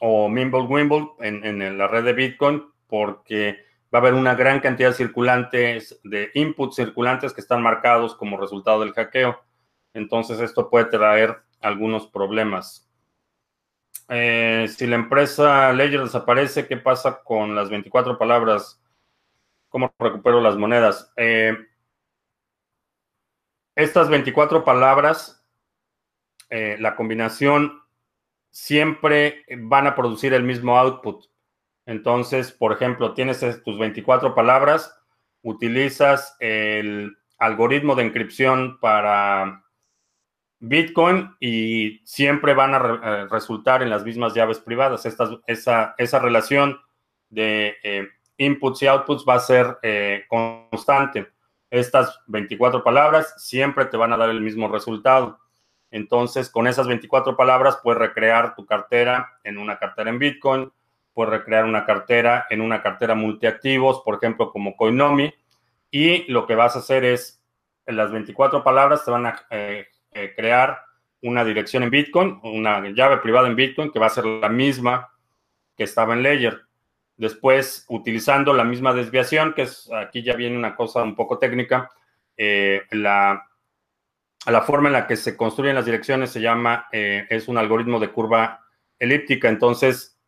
o 0.00 0.28
Mimblewimble 0.28 1.10
en, 1.20 1.44
en 1.44 1.78
la 1.78 1.88
red 1.88 2.04
de 2.04 2.12
Bitcoin, 2.12 2.64
porque 2.86 3.66
va 3.94 3.98
a 3.98 4.02
haber 4.02 4.14
una 4.14 4.34
gran 4.34 4.60
cantidad 4.60 4.90
de 4.90 4.94
circulantes, 4.94 6.00
de 6.04 6.30
inputs 6.34 6.76
circulantes 6.76 7.32
que 7.32 7.40
están 7.40 7.62
marcados 7.62 8.14
como 8.14 8.36
resultado 8.36 8.80
del 8.80 8.92
hackeo. 8.92 9.40
Entonces 9.94 10.40
esto 10.40 10.68
puede 10.68 10.86
traer 10.86 11.36
algunos 11.60 12.06
problemas. 12.06 12.86
Eh, 14.08 14.66
si 14.68 14.86
la 14.86 14.96
empresa 14.96 15.72
Ledger 15.72 16.02
desaparece, 16.02 16.66
¿qué 16.66 16.76
pasa 16.76 17.22
con 17.24 17.54
las 17.54 17.70
24 17.70 18.18
palabras? 18.18 18.80
¿Cómo 19.68 19.92
recupero 19.98 20.40
las 20.40 20.56
monedas? 20.56 21.12
Eh, 21.16 21.56
estas 23.76 24.08
24 24.08 24.64
palabras, 24.64 25.44
eh, 26.48 26.76
la 26.80 26.96
combinación 26.96 27.82
siempre 28.50 29.44
van 29.58 29.86
a 29.86 29.94
producir 29.94 30.32
el 30.32 30.42
mismo 30.42 30.78
output. 30.78 31.26
Entonces, 31.84 32.52
por 32.52 32.72
ejemplo, 32.72 33.12
tienes 33.12 33.40
tus 33.62 33.78
24 33.78 34.34
palabras, 34.34 34.98
utilizas 35.42 36.36
el 36.40 37.16
algoritmo 37.38 37.94
de 37.94 38.04
encripción 38.04 38.80
para 38.80 39.62
Bitcoin 40.58 41.36
y 41.38 42.00
siempre 42.04 42.54
van 42.54 42.74
a 42.74 42.78
eh, 42.78 43.26
resultar 43.30 43.82
en 43.82 43.90
las 43.90 44.04
mismas 44.04 44.32
llaves 44.32 44.58
privadas. 44.58 45.04
esa, 45.04 45.94
esa, 45.98 46.18
relación 46.18 46.80
de 47.28 47.76
eh, 47.82 48.08
inputs 48.38 48.82
y 48.82 48.86
outputs 48.86 49.26
va 49.28 49.34
a 49.34 49.40
ser 49.40 49.78
constante. 50.28 51.35
Estas 51.70 52.20
24 52.26 52.84
palabras 52.84 53.34
siempre 53.36 53.86
te 53.86 53.96
van 53.96 54.12
a 54.12 54.16
dar 54.16 54.30
el 54.30 54.40
mismo 54.40 54.68
resultado. 54.68 55.40
Entonces, 55.90 56.50
con 56.50 56.66
esas 56.66 56.86
24 56.86 57.36
palabras 57.36 57.78
puedes 57.82 57.98
recrear 57.98 58.54
tu 58.54 58.66
cartera 58.66 59.38
en 59.44 59.58
una 59.58 59.78
cartera 59.78 60.10
en 60.10 60.18
Bitcoin, 60.18 60.72
puedes 61.14 61.30
recrear 61.30 61.64
una 61.64 61.86
cartera 61.86 62.46
en 62.50 62.60
una 62.60 62.82
cartera 62.82 63.14
multiactivos, 63.14 64.02
por 64.04 64.16
ejemplo, 64.16 64.50
como 64.52 64.76
Coinomi, 64.76 65.32
y 65.90 66.30
lo 66.30 66.46
que 66.46 66.54
vas 66.54 66.76
a 66.76 66.80
hacer 66.80 67.04
es, 67.04 67.42
en 67.86 67.96
las 67.96 68.10
24 68.10 68.62
palabras 68.62 69.04
te 69.04 69.10
van 69.10 69.26
a 69.26 69.46
eh, 69.50 69.86
crear 70.36 70.82
una 71.22 71.44
dirección 71.44 71.82
en 71.82 71.90
Bitcoin, 71.90 72.40
una 72.42 72.80
llave 72.90 73.18
privada 73.18 73.48
en 73.48 73.56
Bitcoin 73.56 73.90
que 73.90 73.98
va 73.98 74.06
a 74.06 74.10
ser 74.10 74.26
la 74.26 74.48
misma 74.48 75.10
que 75.76 75.84
estaba 75.84 76.14
en 76.14 76.22
Ledger. 76.22 76.62
Después, 77.16 77.84
utilizando 77.88 78.52
la 78.52 78.64
misma 78.64 78.92
desviación, 78.92 79.54
que 79.54 79.62
es 79.62 79.90
aquí 79.92 80.22
ya 80.22 80.34
viene 80.34 80.56
una 80.56 80.76
cosa 80.76 81.02
un 81.02 81.14
poco 81.14 81.38
técnica, 81.38 81.90
eh, 82.36 82.82
la, 82.90 83.46
forma 84.66 84.88
en 84.88 84.92
la 84.92 85.06
que 85.06 85.16
se 85.16 85.36
construyen 85.36 85.74
las 85.74 85.86
direcciones 85.86 86.30
se 86.30 86.40
llama, 86.40 86.86
eh, 86.92 87.26
es 87.30 87.48
un 87.48 87.58
algoritmo 87.58 87.98
de 87.98 88.10
curva 88.10 88.66
elíptica. 88.98 89.48
Entonces, 89.48 90.18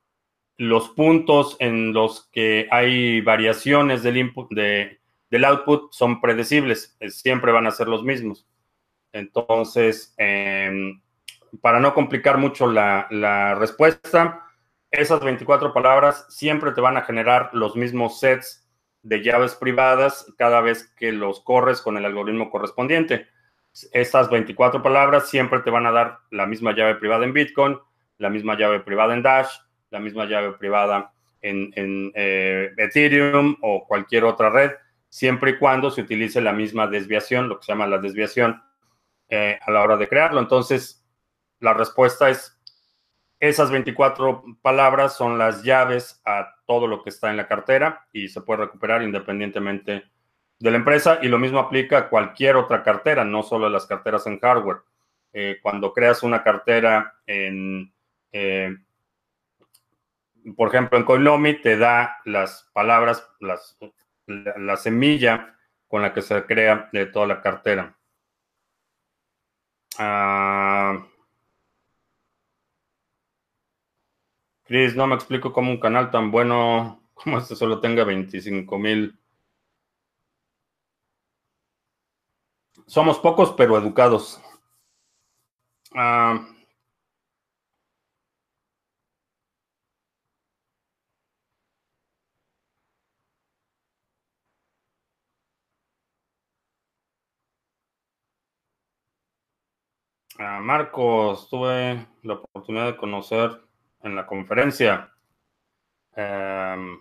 los 0.56 0.88
puntos 0.90 1.56
en 1.60 1.92
los 1.92 2.28
que 2.32 2.68
hay 2.70 3.20
variaciones 3.20 4.02
del 4.02 4.16
input, 4.16 4.50
de, 4.50 5.00
del 5.30 5.44
output 5.44 5.92
son 5.92 6.20
predecibles, 6.20 6.96
siempre 7.08 7.52
van 7.52 7.66
a 7.66 7.70
ser 7.70 7.88
los 7.88 8.02
mismos. 8.02 8.46
Entonces, 9.12 10.14
em, 10.16 11.00
para 11.60 11.80
no 11.80 11.94
complicar 11.94 12.38
mucho 12.38 12.66
la, 12.70 13.54
respuesta, 13.58 14.47
esas 14.90 15.20
24 15.20 15.72
palabras 15.72 16.26
siempre 16.28 16.72
te 16.72 16.80
van 16.80 16.96
a 16.96 17.02
generar 17.02 17.50
los 17.52 17.76
mismos 17.76 18.20
sets 18.20 18.66
de 19.02 19.22
llaves 19.22 19.54
privadas 19.54 20.32
cada 20.36 20.60
vez 20.60 20.92
que 20.96 21.12
los 21.12 21.40
corres 21.40 21.80
con 21.80 21.96
el 21.96 22.04
algoritmo 22.04 22.50
correspondiente. 22.50 23.26
Estas 23.92 24.30
24 24.30 24.82
palabras 24.82 25.28
siempre 25.28 25.60
te 25.60 25.70
van 25.70 25.86
a 25.86 25.92
dar 25.92 26.20
la 26.30 26.46
misma 26.46 26.74
llave 26.74 26.96
privada 26.96 27.24
en 27.24 27.32
Bitcoin, 27.32 27.78
la 28.18 28.30
misma 28.30 28.58
llave 28.58 28.80
privada 28.80 29.14
en 29.14 29.22
Dash, 29.22 29.48
la 29.90 30.00
misma 30.00 30.24
llave 30.24 30.52
privada 30.52 31.12
en, 31.40 31.72
eh, 32.14 32.72
Ethereum 32.76 33.56
o 33.62 33.86
cualquier 33.86 34.24
otra 34.24 34.50
red, 34.50 34.72
siempre 35.08 35.52
y 35.52 35.58
cuando 35.58 35.90
se 35.90 36.02
utilice 36.02 36.40
la 36.40 36.52
misma 36.52 36.86
desviación, 36.86 37.48
lo 37.48 37.58
que 37.58 37.66
se 37.66 37.72
llama 37.72 37.86
la 37.86 37.98
desviación 37.98 38.62
eh, 39.28 39.58
a 39.62 39.70
la 39.70 39.82
hora 39.82 39.96
de 39.96 40.08
crearlo. 40.08 40.40
Entonces, 40.40 41.06
la 41.60 41.74
respuesta 41.74 42.28
es, 42.30 42.57
esas 43.40 43.70
24 43.70 44.44
palabras 44.62 45.16
son 45.16 45.38
las 45.38 45.62
llaves 45.62 46.20
a 46.24 46.56
todo 46.66 46.86
lo 46.86 47.02
que 47.02 47.10
está 47.10 47.30
en 47.30 47.36
la 47.36 47.46
cartera 47.46 48.06
y 48.12 48.28
se 48.28 48.40
puede 48.40 48.62
recuperar 48.62 49.02
independientemente 49.02 50.04
de 50.58 50.70
la 50.70 50.76
empresa. 50.76 51.18
Y 51.22 51.28
lo 51.28 51.38
mismo 51.38 51.58
aplica 51.58 51.98
a 51.98 52.08
cualquier 52.08 52.56
otra 52.56 52.82
cartera, 52.82 53.24
no 53.24 53.42
solo 53.42 53.68
las 53.68 53.86
carteras 53.86 54.26
en 54.26 54.40
hardware. 54.40 54.78
Eh, 55.32 55.58
cuando 55.62 55.92
creas 55.92 56.22
una 56.22 56.42
cartera 56.42 57.14
en, 57.26 57.92
eh, 58.32 58.76
por 60.56 60.68
ejemplo, 60.68 60.98
en 60.98 61.04
Coinomi, 61.04 61.60
te 61.60 61.76
da 61.76 62.18
las 62.24 62.68
palabras, 62.72 63.28
las, 63.40 63.78
la 64.26 64.76
semilla 64.76 65.56
con 65.86 66.02
la 66.02 66.12
que 66.12 66.22
se 66.22 66.44
crea 66.44 66.88
de 66.92 67.06
toda 67.06 67.26
la 67.26 67.40
cartera. 67.40 67.96
Ah, 69.98 71.06
Chris, 74.68 74.94
no 74.94 75.08
me 75.08 75.16
explico 75.16 75.52
cómo 75.52 75.72
un 75.72 75.80
canal 75.80 76.12
tan 76.12 76.30
bueno 76.30 77.02
como 77.14 77.38
este 77.38 77.56
solo 77.56 77.80
tenga 77.80 78.04
25 78.04 78.78
mil. 78.78 79.18
Somos 82.88 83.20
pocos, 83.20 83.52
pero 83.56 83.78
educados. 83.78 84.40
Ah, 85.94 86.46
A 100.38 100.58
Marcos 100.60 101.48
tuve 101.50 102.06
la 102.22 102.34
oportunidad 102.34 102.86
de 102.86 102.96
conocer 102.96 103.67
en 104.02 104.14
la 104.16 104.26
conferencia. 104.26 105.12
Em, 106.14 106.98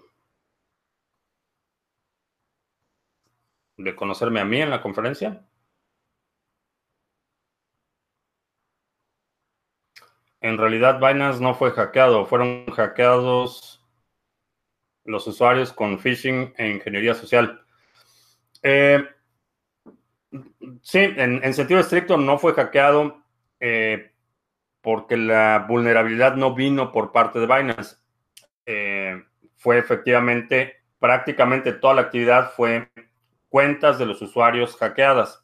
de 3.78 3.96
conocerme 3.96 4.40
a 4.40 4.46
mí 4.46 4.62
en 4.62 4.70
la 4.70 4.82
conferencia. 4.82 5.44
En 10.42 10.58
realidad 10.58 11.00
Binance 11.00 11.42
no 11.42 11.56
fue 11.56 11.72
hackeado, 11.72 12.26
fueron 12.26 12.66
hackeados 12.68 13.84
los 15.04 15.26
usuarios 15.28 15.74
con 15.74 16.00
phishing 16.00 16.54
e 16.58 16.70
ingeniería 16.70 17.16
social. 17.16 17.66
Eh, 18.62 19.04
sí, 20.82 21.00
en, 21.00 21.54
sentido 21.54 21.80
estricto 21.80 22.18
no 22.18 22.38
fue 22.38 22.54
hackeado. 22.54 23.24
Eh, 23.60 24.12
porque 24.88 25.18
la 25.18 25.66
vulnerabilidad 25.68 26.38
no 26.38 26.56
vino 26.56 26.94
por 26.94 27.12
parte 27.12 27.40
de 27.40 27.46
Binance. 27.46 27.98
Eh, 28.66 29.22
fue 29.58 29.80
efectivamente, 29.80 30.78
prácticamente 30.98 31.74
toda 31.74 31.96
la 31.96 32.02
actividad 32.04 32.54
fue 32.54 32.90
cuentas 33.50 34.00
de 34.00 34.06
los 34.06 34.22
usuarios 34.22 34.78
hackeadas. 34.78 35.44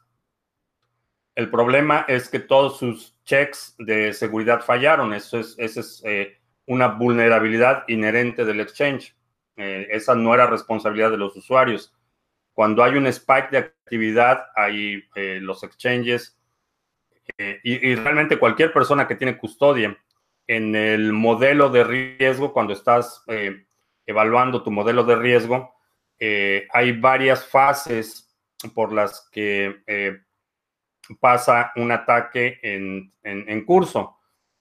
El 1.36 1.50
problema 1.50 2.06
es 2.08 2.30
que 2.30 2.40
todos 2.40 2.80
sus 2.80 3.22
checks 3.26 3.76
de 3.80 4.14
seguridad 4.14 4.62
fallaron. 4.62 5.14
Eso 5.14 5.38
es, 5.38 5.56
esa 5.58 5.82
es 5.82 6.02
eh, 6.06 6.38
una 6.66 6.88
vulnerabilidad 6.88 7.84
inherente 7.90 8.46
del 8.46 8.62
exchange. 8.62 9.14
esa 9.58 10.16
no 10.16 10.34
era 10.34 10.48
responsabilidad 10.48 11.12
de 11.12 11.18
los 11.18 11.36
usuarios. 11.36 11.94
Cuando 12.54 12.82
hay 12.82 12.96
un 12.96 13.08
spike 13.08 13.50
de 13.52 13.58
actividad, 13.58 14.46
hay 14.56 15.04
los 15.42 15.64
exchanges 15.64 16.40
eh, 17.38 17.60
y, 17.64 17.96
realmente 17.96 18.38
cualquier 18.38 18.74
persona 18.74 19.08
que 19.08 19.16
tiene 19.16 19.38
custodia 19.38 19.98
en 20.48 20.76
el 20.76 21.14
modelo 21.14 21.70
de 21.70 21.84
riesgo, 21.84 22.52
cuando 22.52 22.74
estás 22.74 23.24
eh, 23.28 23.66
evaluando 24.06 24.62
tu 24.62 24.72
modelo 24.72 25.04
de 25.04 25.16
riesgo, 25.16 25.74
eh, 26.20 26.68
hay 26.72 26.92
varias 26.92 27.48
fases 27.48 28.30
por 28.74 28.92
las 28.92 29.30
que 29.32 29.82
pasa 31.20 31.72
un 31.76 31.92
ataque 31.92 32.60
en, 32.62 33.66
curso. 33.66 34.18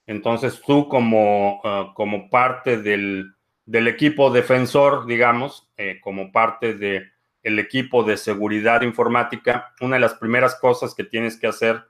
Entonces 0.06 0.60
tú 0.64 0.88
como, 0.88 1.60
como 1.94 2.28
parte 2.28 2.78
del, 2.78 3.34
del, 3.64 3.86
equipo 3.86 4.30
defensor, 4.30 5.06
digamos, 5.06 5.70
como 6.00 6.32
parte 6.32 7.12
el 7.42 7.58
equipo 7.58 8.02
de 8.02 8.16
seguridad 8.16 8.82
informática, 8.82 9.72
una 9.80 9.96
de 9.96 10.00
las 10.00 10.14
primeras 10.14 10.56
cosas 10.56 10.94
que 10.94 11.04
tienes 11.04 11.38
que 11.38 11.46
hacer 11.46 11.84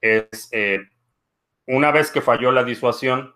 es, 0.00 0.48
eh, 0.52 0.80
una 1.66 1.90
vez 1.90 2.10
que 2.10 2.20
falló 2.20 2.52
la 2.52 2.64
disuasión, 2.64 3.34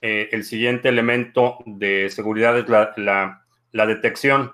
eh, 0.00 0.28
el 0.32 0.44
siguiente 0.44 0.88
elemento 0.88 1.58
de 1.66 2.10
seguridad 2.10 2.58
es 2.58 2.68
la, 2.68 3.42
detección. 3.72 4.52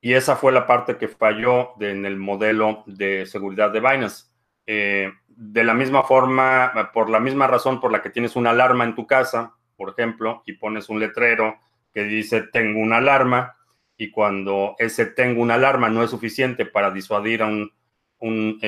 Y 0.00 0.14
esa 0.14 0.36
fue 0.36 0.52
la 0.52 0.66
parte 0.66 0.96
que 0.96 1.08
falló 1.08 1.80
en 1.80 2.04
el 2.06 2.16
modelo 2.16 2.84
de 2.86 3.26
seguridad 3.26 3.70
de 3.72 3.80
Binance. 3.80 4.26
Eh, 4.66 5.12
de 5.28 5.64
la 5.64 5.74
misma 5.74 6.02
forma, 6.02 6.90
por 6.92 7.10
la 7.10 7.20
misma 7.20 7.46
razón 7.46 7.80
por 7.80 7.92
la 7.92 8.02
que 8.02 8.10
tienes 8.10 8.36
una 8.36 8.50
alarma 8.50 8.84
en 8.84 8.94
tu 8.94 9.06
casa, 9.06 9.54
por 9.76 9.90
ejemplo, 9.90 10.42
y 10.46 10.54
pones 10.54 10.88
un 10.88 11.00
letrero 11.00 11.58
que 11.94 12.04
dice 12.04 12.42
tengo 12.42 12.80
una 12.80 12.98
alarma, 12.98 13.56
y 13.96 14.10
cuando 14.10 14.76
ese 14.78 15.06
tengo 15.06 15.42
una 15.42 15.54
alarma 15.54 15.88
no 15.88 16.02
es 16.02 16.10
suficiente 16.10 16.66
para 16.66 16.90
disuadir 16.90 17.42
a 17.42 17.46
un, 17.46 17.72
un 18.18 18.58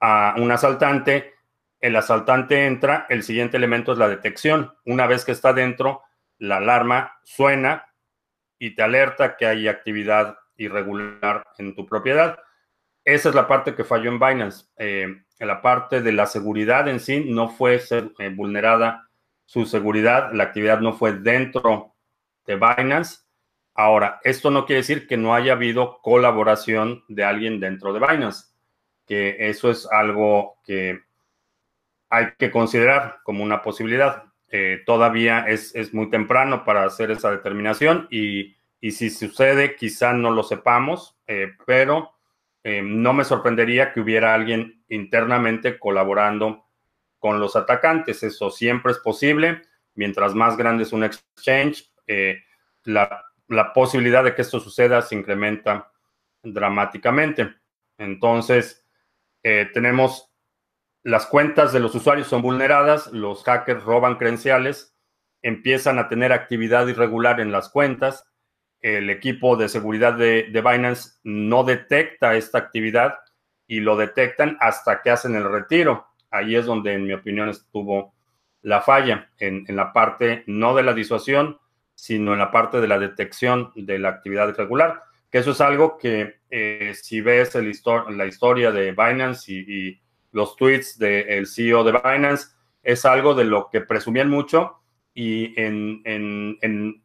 a 0.00 0.34
un 0.38 0.50
asaltante, 0.50 1.34
el 1.80 1.96
asaltante 1.96 2.66
entra, 2.66 3.06
el 3.08 3.22
siguiente 3.22 3.56
elemento 3.56 3.92
es 3.92 3.98
la 3.98 4.08
detección. 4.08 4.74
Una 4.84 5.06
vez 5.06 5.24
que 5.24 5.32
está 5.32 5.52
dentro, 5.52 6.02
la 6.38 6.56
alarma 6.56 7.20
suena 7.22 7.86
y 8.58 8.74
te 8.74 8.82
alerta 8.82 9.36
que 9.36 9.46
hay 9.46 9.68
actividad 9.68 10.36
irregular 10.56 11.44
en 11.58 11.74
tu 11.74 11.86
propiedad. 11.86 12.38
Esa 13.04 13.30
es 13.30 13.34
la 13.34 13.48
parte 13.48 13.74
que 13.74 13.84
falló 13.84 14.10
en 14.10 14.18
Binance. 14.18 14.66
Eh, 14.76 15.22
la 15.38 15.62
parte 15.62 16.02
de 16.02 16.12
la 16.12 16.26
seguridad 16.26 16.86
en 16.88 17.00
sí 17.00 17.24
no 17.26 17.48
fue 17.48 17.80
eh, 17.90 18.28
vulnerada 18.28 19.08
su 19.46 19.64
seguridad, 19.64 20.32
la 20.32 20.44
actividad 20.44 20.80
no 20.80 20.92
fue 20.92 21.14
dentro 21.14 21.96
de 22.46 22.56
Binance. 22.56 23.20
Ahora, 23.74 24.20
esto 24.22 24.50
no 24.50 24.66
quiere 24.66 24.82
decir 24.82 25.06
que 25.06 25.16
no 25.16 25.34
haya 25.34 25.54
habido 25.54 26.00
colaboración 26.02 27.04
de 27.08 27.24
alguien 27.24 27.58
dentro 27.58 27.92
de 27.92 28.00
Binance, 28.00 28.49
que 29.10 29.34
eso 29.50 29.72
es 29.72 29.88
algo 29.90 30.58
que 30.62 31.00
hay 32.10 32.28
que 32.38 32.52
considerar 32.52 33.18
como 33.24 33.42
una 33.42 33.60
posibilidad. 33.60 34.26
Eh, 34.50 34.84
todavía 34.86 35.46
es, 35.48 35.74
es, 35.74 35.92
muy 35.92 36.10
temprano 36.10 36.64
para 36.64 36.84
hacer 36.84 37.10
esa 37.10 37.32
determinación 37.32 38.06
y, 38.08 38.54
y 38.80 38.92
si 38.92 39.10
sucede, 39.10 39.74
quizá 39.74 40.12
no 40.12 40.30
lo 40.30 40.44
sepamos, 40.44 41.18
eh, 41.26 41.48
pero 41.66 42.12
eh, 42.62 42.82
no 42.84 43.12
me 43.12 43.24
sorprendería 43.24 43.92
que 43.92 43.98
hubiera 43.98 44.32
alguien 44.32 44.84
internamente 44.88 45.76
colaborando 45.80 46.68
con 47.18 47.40
los 47.40 47.56
atacantes. 47.56 48.22
Eso 48.22 48.48
siempre 48.48 48.92
es 48.92 48.98
posible. 48.98 49.62
Mientras 49.96 50.36
más 50.36 50.56
grande 50.56 50.84
es 50.84 50.92
un 50.92 51.02
exchange, 51.02 51.90
la, 52.84 53.24
la 53.48 53.72
posibilidad 53.72 54.22
de 54.22 54.36
que 54.36 54.42
esto 54.42 54.60
suceda 54.60 55.02
se 55.02 55.16
incrementa 55.16 55.90
dramáticamente. 56.44 57.56
Entonces, 57.98 58.80
tenemos 59.42 60.30
las 61.02 61.26
cuentas 61.26 61.72
de 61.72 61.80
los 61.80 61.94
usuarios 61.94 62.28
son 62.28 62.42
vulneradas, 62.42 63.06
los 63.12 63.42
hackers 63.44 63.82
roban 63.84 64.16
credenciales, 64.16 64.94
empiezan 65.42 65.98
a 65.98 66.08
tener 66.08 66.32
actividad 66.32 66.86
irregular 66.88 67.40
en 67.40 67.52
las 67.52 67.70
cuentas, 67.70 68.30
el 68.80 69.10
equipo 69.10 69.56
de 69.56 69.68
seguridad 69.68 70.14
de, 70.14 70.50
Binance 70.52 71.18
no 71.22 71.64
detecta 71.64 72.34
esta 72.34 72.58
actividad 72.58 73.18
y 73.66 73.80
lo 73.80 73.96
detectan 73.96 74.56
hasta 74.60 75.02
que 75.02 75.10
hacen 75.10 75.34
el 75.36 75.50
retiro. 75.50 76.06
Ahí 76.30 76.56
es 76.56 76.66
donde, 76.66 76.94
en 76.94 77.04
mi 77.04 77.12
opinión, 77.12 77.48
estuvo 77.48 78.14
la 78.62 78.80
falla, 78.80 79.30
en, 79.38 79.64
la 79.68 79.92
parte 79.92 80.44
no 80.46 80.74
de 80.74 80.82
la 80.82 80.94
disuasión, 80.94 81.58
sino 81.94 82.32
en 82.32 82.38
la 82.38 82.50
parte 82.50 82.80
de 82.80 82.88
la 82.88 82.98
detección 82.98 83.72
de 83.74 83.98
la 83.98 84.08
actividad 84.08 84.48
irregular, 84.48 85.02
que 85.30 85.38
eso 85.38 85.50
es 85.50 85.60
algo 85.60 85.98
que 85.98 86.39
eh, 86.50 86.92
si 87.00 87.20
ves 87.20 87.54
la 87.54 88.26
historia 88.26 88.72
de 88.72 88.92
Binance 88.92 89.52
y 89.52 90.00
los 90.32 90.56
tweets 90.56 90.98
del 90.98 91.46
CEO 91.46 91.84
de 91.84 91.92
Binance, 91.92 92.48
es 92.82 93.04
algo 93.04 93.34
de 93.34 93.44
lo 93.44 93.68
que 93.70 93.80
presumían 93.82 94.28
mucho 94.28 94.80
y 95.14 95.54
en, 95.60 97.02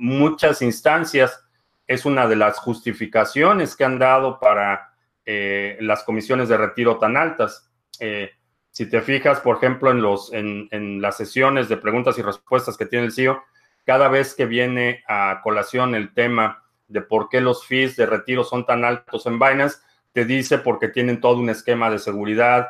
muchas 0.00 0.62
instancias 0.62 1.44
es 1.86 2.04
una 2.04 2.26
de 2.26 2.36
las 2.36 2.58
justificaciones 2.58 3.76
que 3.76 3.84
han 3.84 3.98
dado 3.98 4.40
para 4.40 4.92
eh, 5.24 5.76
las 5.80 6.02
comisiones 6.02 6.48
de 6.48 6.56
retiro 6.56 6.98
tan 6.98 7.16
altas. 7.16 7.70
Eh, 8.00 8.32
si 8.70 8.90
te 8.90 9.00
fijas, 9.00 9.40
por 9.40 9.56
ejemplo, 9.56 9.90
en, 10.32 11.00
las 11.00 11.16
sesiones 11.16 11.68
de 11.68 11.76
preguntas 11.76 12.18
y 12.18 12.22
respuestas 12.22 12.76
que 12.76 12.86
tiene 12.86 13.06
el 13.06 13.12
CEO, 13.12 13.42
cada 13.84 14.08
vez 14.08 14.34
que 14.34 14.46
viene 14.46 15.04
a 15.08 15.40
colación 15.42 15.94
el 15.94 16.12
tema 16.12 16.65
de 16.88 17.00
por 17.00 17.28
qué 17.28 17.40
los 17.40 17.66
fees 17.66 17.96
de 17.96 18.06
retiro 18.06 18.44
son 18.44 18.64
tan 18.66 18.84
altos 18.84 19.26
en 19.26 19.38
Binance, 19.38 19.78
te 20.12 20.24
dice 20.24 20.58
porque 20.58 20.88
tienen 20.88 21.20
todo 21.20 21.38
un 21.38 21.50
esquema 21.50 21.90
de 21.90 21.98
seguridad, 21.98 22.68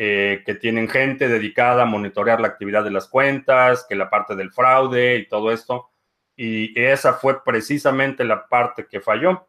eh, 0.00 0.44
que 0.46 0.54
tienen 0.54 0.88
gente 0.88 1.26
dedicada 1.26 1.82
a 1.82 1.86
monitorear 1.86 2.40
la 2.40 2.46
actividad 2.46 2.84
de 2.84 2.92
las 2.92 3.08
cuentas, 3.08 3.84
que 3.88 3.96
la 3.96 4.08
parte 4.08 4.36
del 4.36 4.52
fraude 4.52 5.16
y 5.16 5.26
todo 5.26 5.50
esto. 5.50 5.90
Y 6.36 6.80
esa 6.80 7.14
fue 7.14 7.42
precisamente 7.42 8.22
la 8.22 8.46
parte 8.46 8.86
que 8.86 9.00
falló. 9.00 9.48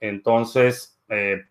Entonces, 0.00 0.98
eh, 1.08 1.44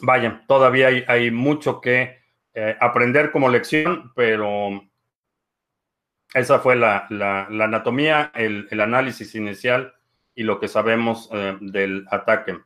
vaya, 0.00 0.44
todavía 0.46 0.90
hay, 1.08 1.32
mucho 1.32 1.80
que 1.80 2.20
eh, 2.54 2.76
aprender 2.80 3.32
como 3.32 3.48
lección, 3.48 4.12
pero 4.14 4.88
esa 6.34 6.60
fue 6.60 6.76
la, 6.76 7.08
anatomía, 7.08 8.30
el, 8.36 8.80
análisis 8.80 9.34
inicial 9.34 9.92
y 10.36 10.44
lo 10.44 10.60
que 10.60 10.68
sabemos 10.68 11.28
del 11.60 12.06
ataque. 12.10 12.56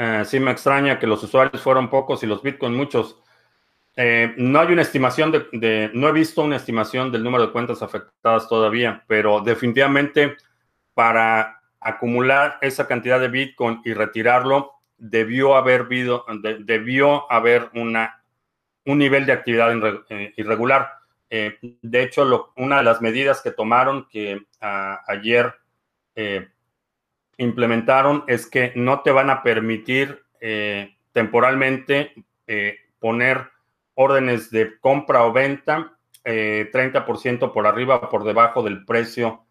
Eh, 0.00 0.24
sí 0.24 0.38
me 0.38 0.52
extraña 0.52 1.00
que 1.00 1.08
los 1.08 1.24
usuarios 1.24 1.60
fueron 1.60 1.90
pocos 1.90 2.22
y 2.22 2.26
los 2.26 2.40
Bitcoin 2.40 2.72
muchos. 2.72 3.20
Eh, 3.96 4.32
no 4.36 4.60
hay 4.60 4.72
una 4.72 4.82
estimación 4.82 5.32
de, 5.32 5.90
no 5.92 6.08
he 6.08 6.12
visto 6.12 6.42
una 6.42 6.54
estimación 6.54 7.10
del 7.10 7.24
número 7.24 7.46
de 7.46 7.52
cuentas 7.52 7.82
afectadas 7.82 8.48
todavía, 8.48 9.02
pero 9.08 9.40
definitivamente 9.40 10.36
para 10.94 11.60
acumular 11.80 12.58
esa 12.60 12.86
cantidad 12.86 13.18
de 13.18 13.26
Bitcoin 13.26 13.80
y 13.84 13.92
retirarlo, 13.92 14.74
debió 14.96 15.56
haber 15.56 15.80
habido, 15.82 16.24
debió 16.60 17.30
haber 17.30 17.68
una, 17.74 18.17
un 18.88 18.98
nivel 18.98 19.24
de 19.24 19.32
actividad 19.32 19.70
eh, 20.10 20.34
irregular. 20.36 20.90
de 21.30 22.02
hecho, 22.02 22.52
una 22.56 22.78
de 22.78 22.82
las 22.82 23.00
medidas 23.00 23.40
que 23.42 23.52
tomaron 23.52 24.08
que 24.10 24.46
ah, 24.60 25.00
ayer 25.06 25.54
implementaron 27.38 28.24
es 28.26 28.46
que 28.46 28.72
no 28.74 29.00
te 29.00 29.12
van 29.12 29.30
a 29.30 29.42
permitir 29.42 30.22
eh, 30.40 30.96
temporalmente 31.12 32.12
eh, 32.46 32.76
poner 32.98 33.48
órdenes 33.94 34.50
de 34.50 34.78
compra 34.78 35.24
o 35.24 35.32
venta 35.32 35.94
30% 36.24 37.46
eh, 37.46 37.50
por 37.52 37.66
arriba 37.66 37.96
o 37.96 38.08
por 38.10 38.24
debajo 38.24 38.62
del 38.62 38.84
precio 38.84 39.44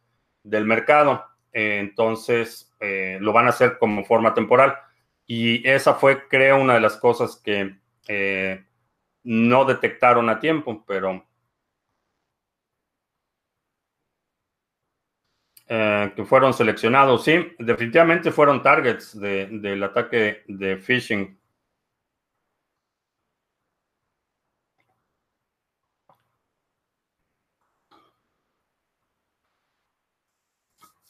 del 0.44 0.66
mercado. 0.66 1.26
entonces, 1.52 2.72
lo 2.80 3.34
van 3.34 3.48
a 3.48 3.50
hacer 3.50 3.78
como 3.80 4.06
forma 4.06 4.34
temporal. 4.34 4.78
Y 5.26 5.68
esa 5.68 5.96
fue, 5.96 6.28
creo, 6.28 6.62
una 6.62 6.76
de 6.76 6.82
las 6.82 6.98
cosas 6.98 7.42
que 7.44 7.76
no 9.28 9.66
detectaron 9.66 10.30
a 10.30 10.40
tiempo, 10.40 10.84
pero 10.88 11.24
Eh, 15.70 16.14
que 16.16 16.24
fueron 16.26 16.54
seleccionados. 16.54 17.24
Sí, 17.26 17.36
definitivamente 17.60 18.32
fueron 18.32 18.64
targets 18.64 19.20
del 19.20 19.84
ataque 19.84 20.44
de 20.48 20.78
phishing. 20.78 21.38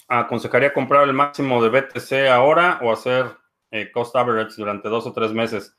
¿Aconsejaría 0.10 0.74
comprar 0.74 1.04
el 1.06 1.14
máximo 1.14 1.64
de 1.64 1.70
BTC 1.70 2.28
ahora 2.30 2.78
o 2.82 2.92
hacer 2.92 3.38
eh, 3.72 3.90
cost 3.92 4.14
average 4.18 4.56
durante 4.58 4.90
dos 4.90 5.08
o 5.08 5.14
tres 5.14 5.32
meses? 5.32 5.78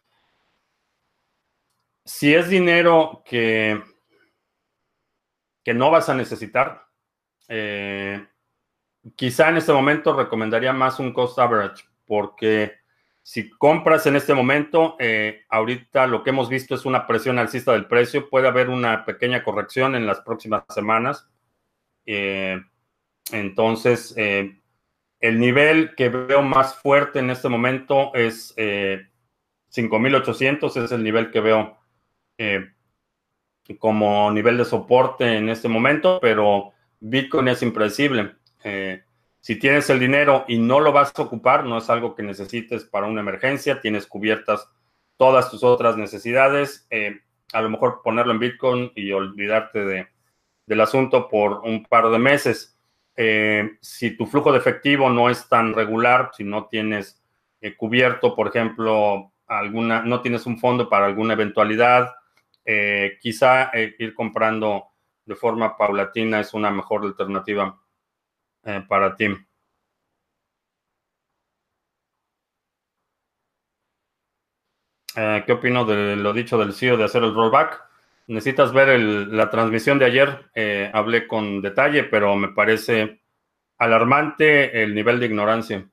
Si 2.08 2.34
es 2.34 2.48
dinero 2.48 3.22
que, 3.26 3.82
que 5.62 5.74
no 5.74 5.90
vas 5.90 6.08
a 6.08 6.14
necesitar, 6.14 6.86
eh, 7.48 8.26
quizá 9.14 9.50
en 9.50 9.58
este 9.58 9.74
momento 9.74 10.16
recomendaría 10.16 10.72
más 10.72 10.98
un 11.00 11.12
cost 11.12 11.38
average, 11.38 11.84
porque 12.06 12.78
si 13.22 13.50
compras 13.50 14.06
en 14.06 14.16
este 14.16 14.32
momento, 14.32 14.96
eh, 14.98 15.42
ahorita 15.50 16.06
lo 16.06 16.22
que 16.22 16.30
hemos 16.30 16.48
visto 16.48 16.74
es 16.74 16.86
una 16.86 17.06
presión 17.06 17.38
alcista 17.38 17.72
del 17.72 17.84
precio, 17.84 18.30
puede 18.30 18.48
haber 18.48 18.70
una 18.70 19.04
pequeña 19.04 19.44
corrección 19.44 19.94
en 19.94 20.06
las 20.06 20.22
próximas 20.22 20.64
semanas. 20.70 21.28
Eh, 22.06 22.58
entonces, 23.32 24.14
el 24.16 25.38
nivel 25.38 25.94
que 25.94 26.08
veo 26.08 26.40
más 26.40 26.74
fuerte 26.76 27.18
en 27.18 27.28
este 27.28 27.50
momento 27.50 28.14
es 28.14 28.56
5.800, 28.56 30.82
es 30.82 30.90
el 30.90 31.04
nivel 31.04 31.30
que 31.30 31.40
veo 31.40 31.77
como 33.76 34.30
nivel 34.30 34.56
de 34.56 34.64
soporte 34.64 35.36
en 35.36 35.48
este 35.48 35.68
momento, 35.68 36.18
pero 36.20 36.72
Bitcoin 37.00 37.48
es 37.48 37.62
impredecible. 37.62 38.36
Eh, 38.64 39.02
si 39.40 39.56
tienes 39.56 39.88
el 39.90 40.00
dinero 40.00 40.44
y 40.48 40.58
no 40.58 40.80
lo 40.80 40.92
vas 40.92 41.12
a 41.14 41.22
ocupar, 41.22 41.64
no 41.64 41.78
es 41.78 41.90
algo 41.90 42.14
que 42.14 42.22
necesites 42.22 42.84
para 42.84 43.06
una 43.06 43.20
emergencia, 43.20 43.80
tienes 43.80 44.06
cubiertas 44.06 44.68
todas 45.16 45.50
tus 45.50 45.62
otras 45.62 45.96
necesidades, 45.96 46.86
eh, 46.90 47.20
a 47.52 47.60
lo 47.60 47.70
mejor 47.70 48.00
ponerlo 48.02 48.32
en 48.32 48.38
Bitcoin 48.38 48.92
y 48.94 49.12
olvidarte 49.12 49.84
de, 49.84 50.08
del 50.66 50.80
asunto 50.80 51.28
por 51.28 51.60
un 51.64 51.84
par 51.84 52.08
de 52.08 52.18
meses. 52.18 52.78
Eh, 53.16 53.78
si 53.80 54.16
tu 54.16 54.26
flujo 54.26 54.52
de 54.52 54.58
efectivo 54.58 55.10
no 55.10 55.28
es 55.28 55.48
tan 55.48 55.74
regular, 55.74 56.30
si 56.36 56.44
no 56.44 56.66
tienes 56.66 57.22
cubierto, 57.76 58.36
por 58.36 58.46
ejemplo, 58.46 59.32
alguna, 59.48 60.02
no 60.02 60.20
tienes 60.20 60.46
un 60.46 60.60
fondo 60.60 60.88
para 60.88 61.06
alguna 61.06 61.32
eventualidad, 61.32 62.12
quizá 63.20 63.70
ir 63.74 64.14
comprando 64.14 64.88
de 65.24 65.34
forma 65.36 65.76
paulatina 65.76 66.40
es 66.40 66.54
una 66.54 66.70
mejor 66.70 67.04
alternativa 67.04 67.78
eh, 68.64 68.82
para 68.88 69.16
ti. 69.16 69.26
Eh, 75.16 75.42
¿Qué 75.46 75.52
opino 75.52 75.84
de 75.84 76.16
lo 76.16 76.32
dicho 76.32 76.56
del 76.58 76.72
CEO 76.72 76.96
de 76.96 77.04
hacer 77.04 77.22
el 77.22 77.34
rollback? 77.34 77.82
Necesitas 78.28 78.72
ver 78.72 78.98
la 79.00 79.50
transmisión 79.50 79.98
de 79.98 80.06
ayer. 80.06 80.50
Eh, 80.54 80.90
hablé 80.94 81.26
con 81.26 81.60
detalle, 81.60 82.04
pero 82.04 82.36
me 82.36 82.48
parece 82.48 83.20
alarmante 83.78 84.82
el 84.82 84.94
nivel 84.94 85.20
de 85.20 85.26
ignorancia. 85.26 85.88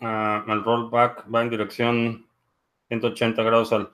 Ah, 0.00 0.35
el 0.52 0.64
rollback 0.64 1.24
va 1.32 1.42
en 1.42 1.50
dirección 1.50 2.26
180 2.88 3.42
grados 3.42 3.72
al... 3.72 3.90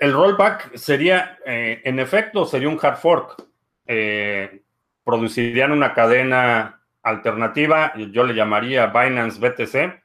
El 0.00 0.12
rollback 0.12 0.74
sería, 0.76 1.38
eh, 1.46 1.82
en 1.84 1.98
efecto, 2.00 2.44
sería 2.44 2.68
un 2.68 2.78
hard 2.80 2.96
fork. 2.96 3.46
Eh, 3.86 4.62
producirían 5.04 5.70
una 5.70 5.94
cadena 5.94 6.82
alternativa, 7.02 7.92
yo 8.10 8.24
le 8.24 8.34
llamaría 8.34 8.86
Binance 8.86 9.38
BTC. 9.38 10.02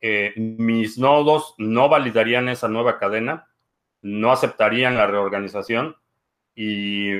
Eh, 0.00 0.32
mis 0.36 0.98
nodos 0.98 1.54
no 1.58 1.88
validarían 1.88 2.48
esa 2.48 2.68
nueva 2.68 2.98
cadena, 2.98 3.48
no 4.02 4.30
aceptarían 4.30 4.96
la 4.96 5.08
reorganización 5.08 5.96
y 6.54 7.12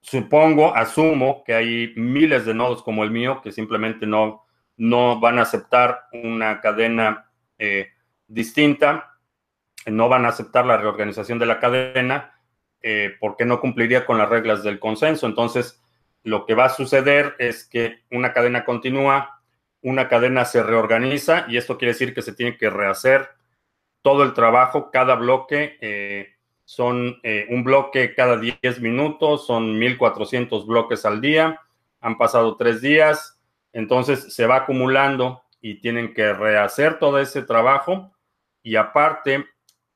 supongo, 0.00 0.76
asumo 0.76 1.42
que 1.44 1.54
hay 1.54 1.92
miles 1.96 2.44
de 2.44 2.54
nodos 2.54 2.82
como 2.82 3.04
el 3.04 3.10
mío 3.10 3.40
que 3.42 3.52
simplemente 3.52 4.06
no, 4.06 4.43
no 4.76 5.20
van 5.20 5.38
a 5.38 5.42
aceptar 5.42 6.08
una 6.12 6.60
cadena 6.60 7.30
eh, 7.58 7.88
distinta, 8.26 9.18
no 9.86 10.08
van 10.08 10.24
a 10.24 10.28
aceptar 10.28 10.66
la 10.66 10.76
reorganización 10.76 11.38
de 11.38 11.46
la 11.46 11.60
cadena 11.60 12.34
eh, 12.80 13.14
porque 13.20 13.44
no 13.44 13.60
cumpliría 13.60 14.06
con 14.06 14.18
las 14.18 14.28
reglas 14.28 14.62
del 14.62 14.80
consenso. 14.80 15.26
Entonces, 15.26 15.82
lo 16.22 16.46
que 16.46 16.54
va 16.54 16.66
a 16.66 16.70
suceder 16.70 17.34
es 17.38 17.68
que 17.68 18.02
una 18.10 18.32
cadena 18.32 18.64
continúa, 18.64 19.42
una 19.82 20.08
cadena 20.08 20.44
se 20.44 20.62
reorganiza 20.62 21.44
y 21.48 21.58
esto 21.58 21.76
quiere 21.76 21.92
decir 21.92 22.14
que 22.14 22.22
se 22.22 22.32
tiene 22.32 22.56
que 22.56 22.70
rehacer 22.70 23.28
todo 24.02 24.22
el 24.22 24.32
trabajo, 24.34 24.90
cada 24.90 25.14
bloque. 25.14 25.78
Eh, 25.80 26.30
son 26.66 27.20
un 27.50 27.62
bloque 27.62 28.14
cada 28.14 28.38
10 28.38 28.80
minutos, 28.80 29.46
son 29.46 29.78
1400 29.78 30.66
bloques 30.66 31.04
al 31.04 31.20
día, 31.20 31.60
han 32.00 32.16
pasado 32.16 32.56
tres 32.56 32.80
días, 32.80 33.33
entonces 33.74 34.34
se 34.34 34.46
va 34.46 34.56
acumulando 34.56 35.42
y 35.60 35.80
tienen 35.80 36.14
que 36.14 36.32
rehacer 36.32 36.98
todo 36.98 37.18
ese 37.18 37.42
trabajo 37.42 38.12
y 38.62 38.76
aparte 38.76 39.44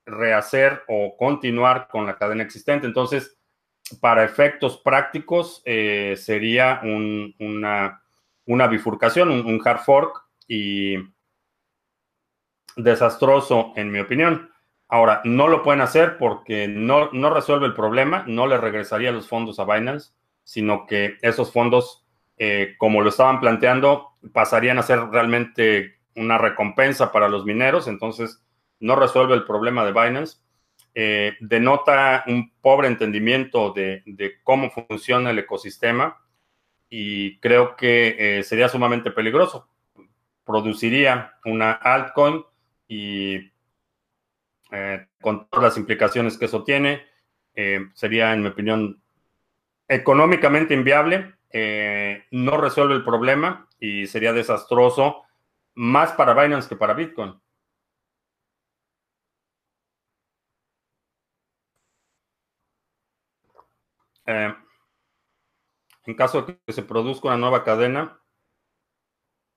rehacer 0.05 0.83
o 0.89 1.17
continuar 1.17 1.89
con 1.89 2.07
la 2.07 2.17
cadena 2.17 2.43
existente. 2.43 2.87
Entonces, 2.87 3.39
para 4.01 4.25
efectos 4.25 4.79
prácticos 4.79 5.63
eh, 5.65 6.15
sería 6.17 6.81
una, 6.83 8.03
bifurcación, 8.69 9.31
un, 9.31 9.61
hard 9.65 9.81
fork 9.81 10.25
y 10.47 10.97
desastroso 12.77 13.73
en 13.77 13.91
mi 13.91 14.01
opinión. 14.01 14.51
Ahora, 14.89 15.21
no 15.25 15.49
lo 15.49 15.63
pueden 15.63 15.83
hacer 15.83 16.19
porque 16.19 16.67
no, 16.67 17.11
no 17.13 17.31
resuelve 17.31 17.67
el 17.67 17.75
problema, 17.75 18.25
no 18.27 18.47
le 18.47 18.57
regresaría 18.59 19.13
los 19.13 19.29
fondos 19.29 19.59
a 19.59 19.65
Binance, 19.65 20.13
sino 20.45 20.87
que 20.87 21.19
esos 21.21 21.53
fondos, 21.53 22.07
eh, 22.39 22.75
como 22.79 23.03
lo 23.03 23.09
estaban 23.09 23.41
planteando, 23.41 24.15
pasarían 24.33 24.79
a 24.79 24.83
ser 24.83 25.01
realmente 25.11 25.99
una 26.17 26.39
recompensa 26.39 27.13
para 27.13 27.29
los 27.29 27.45
mineros, 27.45 27.89
entonces 27.89 28.43
no 28.81 28.97
resuelve 28.97 29.35
el 29.35 29.45
problema 29.45 29.85
de 29.85 29.93
Binance 29.93 30.39
eh, 31.01 31.37
denota 31.39 32.25
un 32.27 32.51
pobre 32.61 32.89
entendimiento 32.89 33.73
de, 33.73 34.03
cómo 34.43 34.69
funciona 34.69 35.31
el 35.31 35.39
ecosistema 35.39 36.21
y 36.91 37.39
creo 37.39 37.77
que 37.77 38.17
eh, 38.19 38.43
sería 38.43 38.69
sumamente 38.69 39.13
peligroso. 39.13 39.69
Produciría 40.45 41.35
una 41.45 41.71
altcoin 41.71 42.43
y 42.89 43.53
eh, 44.73 45.07
con 45.21 45.49
todas 45.49 45.63
las 45.63 45.77
implicaciones 45.77 46.37
que 46.37 46.47
eso 46.47 46.65
tiene, 46.65 47.07
sería, 47.95 48.33
en 48.33 48.43
mi 48.43 48.49
opinión, 48.49 49.01
económicamente 49.87 50.75
inviable, 50.75 51.35
no 51.53 52.57
resuelve 52.57 52.95
el 52.95 53.05
problema 53.05 53.69
y 53.81 54.07
sería 54.07 54.33
desastroso 54.33 55.23
más 55.75 56.13
para 56.13 56.35
Binance 56.35 56.69
que 56.69 56.77
para 56.77 56.95
Bitcoin. 56.95 57.41
Eh, 64.27 64.55
en 66.05 66.15
caso 66.15 66.43
de 66.43 66.59
que 66.67 66.73
se 66.75 66.83
produzca 66.83 67.29
una 67.29 67.39
nueva 67.39 67.65
cadena, 67.65 68.21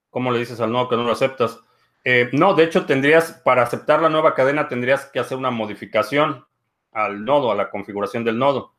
¿cómo 0.09 0.31
le 0.31 0.39
dices 0.39 0.61
al 0.61 0.71
nodo 0.71 0.87
que 0.87 0.95
no 0.95 1.03
lo 1.03 1.11
aceptas? 1.11 1.59
Eh, 2.05 2.29
no, 2.31 2.53
de 2.53 2.63
hecho 2.63 2.85
tendrías, 2.85 3.33
para 3.43 3.63
aceptar 3.63 4.01
la 4.01 4.07
nueva 4.09 4.33
cadena, 4.33 4.69
tendrías 4.69 5.05
que 5.05 5.19
hacer 5.19 5.37
una 5.37 5.51
modificación 5.51 6.45
al 6.91 7.25
nodo, 7.25 7.51
a 7.51 7.55
la 7.55 7.69
configuración 7.69 8.23
del 8.23 8.39
nodo. 8.39 8.73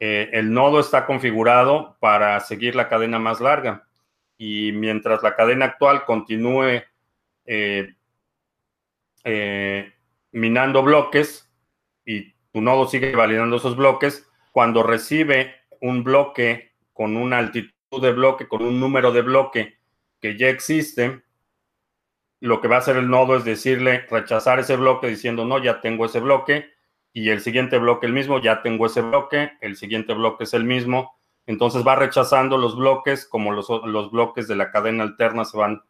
Eh, 0.00 0.30
el 0.32 0.52
nodo 0.52 0.80
está 0.80 1.06
configurado 1.06 1.96
para 2.00 2.38
seguir 2.40 2.74
la 2.74 2.88
cadena 2.88 3.18
más 3.18 3.40
larga. 3.40 3.86
Y 4.36 4.72
mientras 4.72 5.22
la 5.22 5.34
cadena 5.34 5.66
actual 5.66 6.04
continúe 6.04 6.82
minando 10.32 10.82
bloques 10.82 11.50
y 12.04 12.32
tu 12.52 12.60
nodo 12.60 12.86
sigue 12.86 13.14
validando 13.14 13.56
esos 13.56 13.76
bloques, 13.76 14.26
cuando 14.52 14.82
recibe 14.82 15.54
un 15.80 16.04
bloque 16.04 16.72
con 16.92 17.16
una 17.16 17.38
altitud 17.38 18.02
de 18.02 18.12
bloque, 18.12 18.48
con 18.48 18.62
un 18.62 18.80
número 18.80 19.12
de 19.12 19.22
bloque 19.22 19.78
que 20.20 20.36
ya 20.36 20.48
existe, 20.48 21.22
lo 22.40 22.60
que 22.60 22.68
va 22.68 22.76
a 22.76 22.78
hacer 22.80 22.96
el 22.96 23.08
nodo 23.08 23.36
es 23.36 23.44
decirle, 23.44 24.06
rechazar 24.10 24.58
ese 24.58 24.76
bloque 24.76 25.08
diciendo, 25.08 25.44
no, 25.44 25.62
ya 25.62 25.80
tengo 25.80 26.06
ese 26.06 26.20
bloque, 26.20 26.70
y 27.18 27.30
el 27.30 27.40
siguiente 27.40 27.78
bloque 27.78 28.06
el 28.06 28.12
mismo, 28.12 28.40
ya 28.40 28.62
tengo 28.62 28.86
ese 28.86 29.00
bloque, 29.00 29.50
el 29.60 29.76
siguiente 29.76 30.14
bloque 30.14 30.44
es 30.44 30.54
el 30.54 30.62
mismo, 30.62 31.18
entonces 31.46 31.84
va 31.84 31.96
rechazando 31.96 32.58
los 32.58 32.76
bloques 32.76 33.26
como 33.26 33.50
los, 33.50 33.66
bloques 34.12 34.46
de 34.46 34.54
la 34.54 34.70
cadena 34.70 35.02
alterna 35.02 35.44
se 35.44 35.56
van 35.58 35.82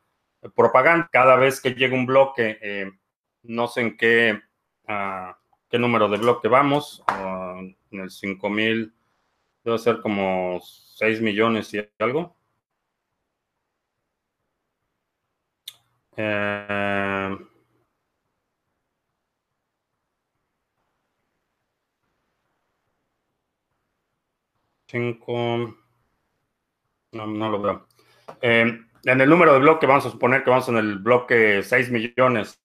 propagando. 0.56 1.06
Cada 1.12 1.36
vez 1.36 1.60
que 1.60 1.74
llega 1.74 1.94
un 1.94 2.06
bloque, 2.06 2.58
eh, 2.62 2.90
no 3.42 3.68
sé 3.68 3.82
en 3.82 3.98
qué, 3.98 4.40
ah, 4.86 5.36
qué 5.68 5.78
número 5.78 6.08
de 6.08 6.16
bloque 6.16 6.48
vamos, 6.48 7.04
ah, 7.08 7.60
en 7.90 8.00
el 8.00 8.10
5000, 8.10 8.94
debe 9.64 9.78
ser 9.78 10.00
como 10.00 10.60
6 10.62 11.20
millones 11.20 11.74
y 11.74 11.86
algo. 11.98 12.34
Eh, 16.16 17.36
cinco, 24.88 25.76
no, 27.12 27.26
no 27.26 27.50
lo 27.50 27.60
veo. 27.60 27.86
Eh, 28.40 28.80
en 29.04 29.20
el 29.20 29.28
número 29.28 29.52
de 29.52 29.60
bloque 29.60 29.86
vamos 29.86 30.06
a 30.06 30.10
suponer 30.10 30.42
que 30.42 30.50
vamos 30.50 30.68
en 30.68 30.76
el 30.76 30.98
bloque 30.98 31.62
6 31.62 31.90
millones. 31.90 32.60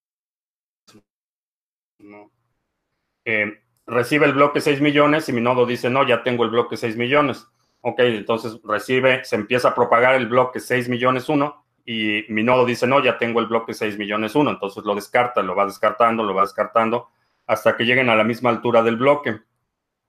Eh, 3.25 3.53
recibe 3.85 4.25
el 4.25 4.33
bloque 4.33 4.59
6 4.59 4.81
millones 4.81 5.29
y 5.29 5.33
mi 5.33 5.41
nodo 5.41 5.65
dice, 5.65 5.89
no, 5.89 6.05
ya 6.07 6.23
tengo 6.23 6.43
el 6.43 6.49
bloque 6.49 6.77
6 6.77 6.97
millones. 6.97 7.47
Ok, 7.81 7.99
entonces 7.99 8.59
recibe, 8.63 9.23
se 9.25 9.35
empieza 9.35 9.69
a 9.69 9.75
propagar 9.75 10.15
el 10.15 10.27
bloque 10.27 10.59
6 10.59 10.89
millones 10.89 11.27
1 11.29 11.65
y 11.85 12.23
mi 12.29 12.43
nodo 12.43 12.65
dice, 12.65 12.87
no, 12.87 13.03
ya 13.03 13.17
tengo 13.17 13.41
el 13.41 13.47
bloque 13.47 13.73
6 13.73 13.97
millones 13.97 14.35
1. 14.35 14.49
Entonces 14.49 14.83
lo 14.85 14.95
descarta, 14.95 15.41
lo 15.41 15.55
va 15.55 15.65
descartando, 15.65 16.23
lo 16.23 16.33
va 16.33 16.43
descartando 16.43 17.09
hasta 17.45 17.75
que 17.75 17.83
lleguen 17.83 18.09
a 18.09 18.15
la 18.15 18.23
misma 18.23 18.49
altura 18.49 18.81
del 18.83 18.95
bloque. 18.95 19.41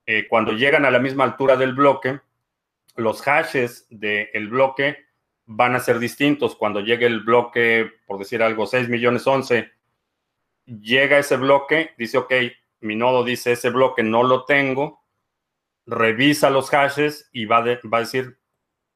Eh, 0.05 0.27
cuando 0.27 0.51
llegan 0.51 0.85
a 0.85 0.91
la 0.91 0.99
misma 0.99 1.23
altura 1.23 1.55
del 1.55 1.73
bloque, 1.73 2.19
los 2.95 3.21
hashes 3.21 3.87
del 3.89 4.47
bloque 4.47 5.05
van 5.45 5.75
a 5.75 5.79
ser 5.79 5.99
distintos. 5.99 6.55
Cuando 6.55 6.81
llegue 6.81 7.05
el 7.05 7.21
bloque, 7.21 7.91
por 8.05 8.19
decir 8.19 8.41
algo, 8.43 8.65
6 8.65 8.89
millones 8.89 9.25
11, 9.25 9.71
llega 10.65 11.17
ese 11.17 11.37
bloque, 11.37 11.91
dice, 11.97 12.17
ok, 12.17 12.33
mi 12.81 12.95
nodo 12.95 13.23
dice 13.23 13.51
ese 13.51 13.69
bloque 13.69 14.03
no 14.03 14.23
lo 14.23 14.45
tengo, 14.45 15.03
revisa 15.85 16.49
los 16.49 16.69
hashes 16.69 17.29
y 17.31 17.45
va, 17.45 17.61
va 17.61 17.97
a 17.97 18.01
decir, 18.01 18.37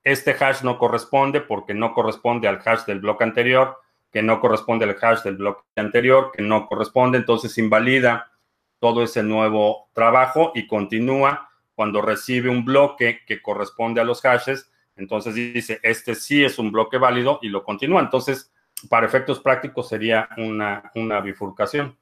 este 0.04 0.32
hash 0.32 0.64
no 0.64 0.78
corresponde 0.78 1.42
porque 1.42 1.74
no 1.74 1.94
corresponde 1.94 2.48
al 2.48 2.62
hash 2.64 2.86
del 2.86 3.00
bloque 3.00 3.24
anterior, 3.24 3.78
que 4.12 4.24
no 4.24 4.40
corresponde 4.40 4.86
al 4.86 4.98
hash 5.00 5.24
del 5.24 5.38
bloque 5.38 5.64
anterior, 5.76 6.32
que 6.34 6.42
no 6.42 6.68
corresponde, 6.68 7.18
entonces 7.18 7.58
invalida 7.58 8.32
todo 8.80 9.04
ese 9.04 9.24
nuevo 9.24 9.90
trabajo 9.94 10.52
y 10.56 10.68
continúa 10.68 11.50
cuando 11.76 12.02
recibe 12.02 12.50
un 12.50 12.66
bloque 12.66 13.20
que 13.26 13.42
corresponde 13.42 14.02
a 14.02 14.04
los 14.04 14.22
hashes, 14.22 14.72
entonces 14.96 15.34
dice, 15.34 15.80
este 15.82 16.14
sí 16.14 16.44
es 16.44 16.60
un 16.60 16.72
bloque 16.72 16.98
válido 16.98 17.40
y 17.42 17.50
lo 17.50 17.64
continúa. 17.64 18.02
Entonces, 18.02 18.52
para 18.90 19.06
efectos 19.06 19.40
prácticos 19.40 19.90
sería 19.90 20.30
una, 20.38 21.22
bifurcación. 21.22 21.98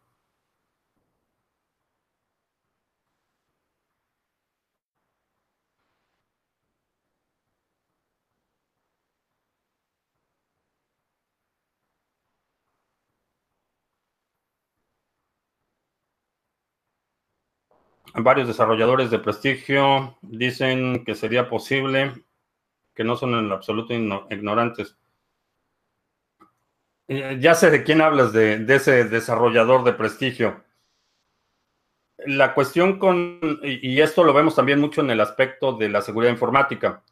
Varios 18.20 18.48
desarrolladores 18.48 19.12
de 19.12 19.20
prestigio 19.20 20.18
dicen 20.22 21.06
que 21.06 21.14
sería 21.14 21.48
posible, 21.48 22.14
que 22.96 23.04
no 23.04 23.16
son 23.16 23.36
en 23.36 23.52
absoluto 23.52 23.94
ignorantes. 23.94 24.98
Eh, 27.08 27.38
ya 27.40 27.54
sé 27.54 27.70
de 27.70 27.84
quién 27.84 28.02
hablas, 28.02 28.34
de, 28.34 28.66
ese 28.70 29.04
desarrollador 29.04 29.84
de 29.84 29.94
prestigio. 29.94 30.64
La 32.26 32.56
cuestión 32.56 32.98
con, 32.98 33.40
y 33.62 34.02
esto 34.02 34.24
lo 34.24 34.34
vemos 34.34 34.56
también 34.56 34.82
mucho 34.82 35.02
en 35.02 35.12
el 35.12 35.22
aspecto 35.22 35.74
de 35.74 35.90
la 35.90 36.02
seguridad 36.02 36.32
informática, 36.32 37.04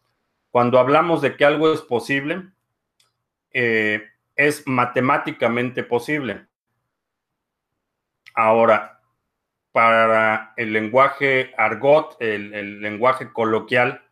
cuando 0.49 0.79
hablamos 0.79 1.21
de 1.21 1.35
que 1.35 1.45
algo 1.45 1.71
es 1.71 1.81
posible, 1.81 2.49
eh, 3.51 4.09
es 4.35 4.65
matemáticamente 4.65 5.83
posible. 5.83 6.47
Ahora, 8.33 8.94
para 9.75 10.53
el 10.55 10.71
lenguaje 10.71 11.53
argot, 11.57 12.15
el, 12.21 12.79
lenguaje 12.79 13.33
coloquial, 13.33 14.03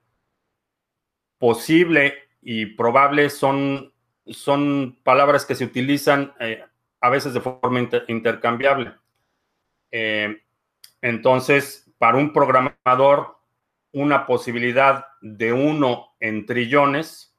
posible 1.38 2.16
y 2.42 2.66
probable 2.66 3.30
son, 3.30 3.94
son 4.26 5.00
palabras 5.04 5.46
que 5.46 5.56
se 5.56 5.64
utilizan 5.64 6.34
eh, 6.42 6.66
a 7.00 7.10
veces 7.10 7.34
de 7.34 7.40
forma 7.40 7.80
intercambiable. 8.10 8.92
Eh, 9.90 10.42
entonces, 11.02 11.90
para 11.98 12.18
un 12.18 12.34
programador, 12.34 13.38
una 13.94 14.26
posibilidad 14.26 15.06
de 15.22 15.54
uno 15.54 16.10
en 16.20 16.46
trillones, 16.46 17.38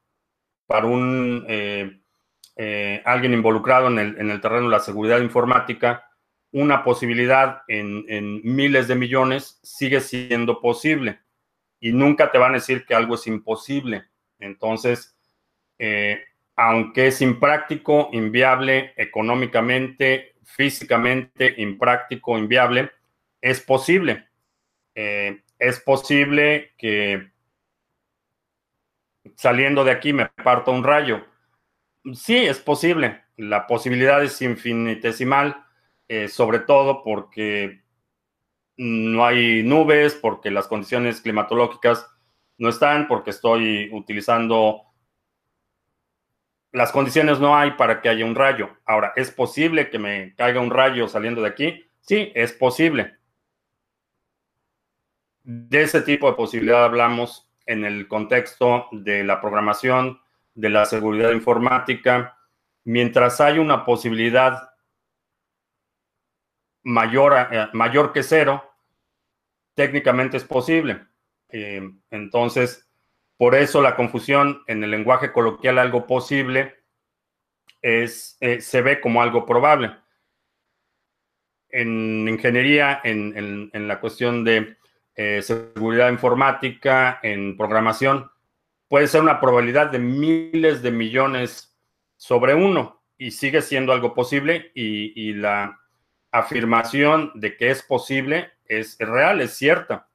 para 0.66 0.86
un 0.86 1.44
eh, 1.46 3.02
alguien 3.04 3.34
involucrado 3.34 3.88
en 3.88 3.98
el, 3.98 4.18
en 4.18 4.30
el 4.30 4.40
terreno 4.40 4.62
de 4.62 4.70
la 4.70 4.80
seguridad 4.80 5.20
informática, 5.20 6.08
una 6.54 6.84
posibilidad 6.84 7.62
en, 7.66 8.40
miles 8.44 8.86
de 8.86 8.94
millones 8.94 9.58
sigue 9.64 10.00
siendo 10.00 10.60
posible 10.60 11.18
y 11.80 11.92
nunca 11.92 12.30
te 12.30 12.38
van 12.38 12.52
a 12.52 12.58
decir 12.58 12.86
que 12.86 12.94
algo 12.94 13.16
es 13.16 13.26
imposible. 13.26 14.04
Entonces, 14.38 15.16
eh, 15.80 16.22
aunque 16.54 17.08
es 17.08 17.20
impráctico, 17.20 18.08
inviable 18.12 18.94
económicamente, 18.96 20.36
físicamente, 20.44 21.54
impráctico, 21.60 22.38
inviable, 22.38 22.92
es 23.40 23.60
posible. 23.60 24.28
Eh, 24.94 25.42
es 25.58 25.80
posible 25.80 26.72
que 26.78 27.32
saliendo 29.34 29.82
de 29.82 29.90
aquí 29.90 30.12
me 30.12 30.26
parta 30.26 30.70
un 30.70 30.84
rayo. 30.84 31.26
Sí, 32.12 32.36
es 32.36 32.60
posible. 32.60 33.24
La 33.36 33.66
posibilidad 33.66 34.22
es 34.22 34.40
infinitesimal 34.40 35.63
eh, 36.08 36.28
sobre 36.28 36.60
todo 36.60 37.02
porque 37.02 37.82
no 38.76 39.24
hay 39.24 39.62
nubes, 39.62 40.14
porque 40.14 40.50
las 40.50 40.66
condiciones 40.66 41.20
climatológicas 41.20 42.10
no 42.58 42.68
están, 42.68 43.08
porque 43.08 43.30
estoy 43.30 43.90
utilizando... 43.92 44.82
Las 46.72 46.90
condiciones 46.90 47.38
no 47.38 47.56
hay 47.56 47.72
para 47.72 48.02
que 48.02 48.08
haya 48.08 48.24
un 48.24 48.34
rayo. 48.34 48.76
Ahora, 48.84 49.12
¿es 49.14 49.30
posible 49.30 49.90
que 49.90 49.98
me 50.00 50.34
caiga 50.34 50.60
un 50.60 50.70
rayo 50.70 51.06
saliendo 51.06 51.40
de 51.40 51.48
aquí? 51.48 51.84
Sí, 52.00 52.32
es 52.34 52.52
posible. 52.52 53.16
De 55.44 55.82
ese 55.82 56.02
tipo 56.02 56.28
de 56.28 56.36
posibilidad 56.36 56.84
hablamos 56.84 57.48
en 57.66 57.84
el 57.84 58.08
contexto 58.08 58.88
de 58.90 59.22
la 59.22 59.40
programación, 59.40 60.20
de 60.54 60.70
la 60.70 60.84
seguridad 60.84 61.30
informática. 61.30 62.36
Mientras 62.82 63.40
hay 63.40 63.58
una 63.58 63.84
posibilidad 63.84 64.73
mayor, 66.84 67.34
eh, 67.50 67.68
mayor 67.72 68.12
que 68.12 68.22
cero, 68.22 68.62
técnicamente 69.74 70.36
es 70.36 70.44
posible. 70.44 71.00
Eh, 71.48 71.90
entonces, 72.10 72.88
por 73.36 73.54
eso 73.54 73.82
la 73.82 73.96
confusión 73.96 74.62
en 74.68 74.84
el 74.84 74.90
lenguaje 74.90 75.32
coloquial, 75.32 75.78
algo 75.78 76.06
posible, 76.06 76.76
es, 77.82 78.36
eh, 78.40 78.60
se 78.60 78.82
ve 78.82 79.00
como 79.00 79.22
algo 79.22 79.44
probable. 79.44 79.96
En 81.70 82.28
ingeniería, 82.28 83.00
en, 83.02 83.70
la 83.72 83.98
cuestión 83.98 84.44
de 84.44 84.76
seguridad 85.42 86.08
informática, 86.08 87.18
en 87.20 87.56
programación, 87.56 88.30
puede 88.86 89.08
ser 89.08 89.22
una 89.22 89.40
probabilidad 89.40 89.90
de 89.90 89.98
miles 89.98 90.82
de 90.82 90.92
millones 90.92 91.76
sobre 92.16 92.54
uno 92.54 93.02
y 93.18 93.32
sigue 93.32 93.60
siendo 93.60 93.92
algo 93.92 94.14
posible 94.14 94.70
y 94.74 95.32
la 95.32 95.83
afirmación 96.34 97.30
de 97.34 97.56
que 97.56 97.70
es 97.70 97.82
posible 97.82 98.50
es 98.66 98.96
real, 98.98 99.40
es 99.40 99.56
cierta, 99.56 100.08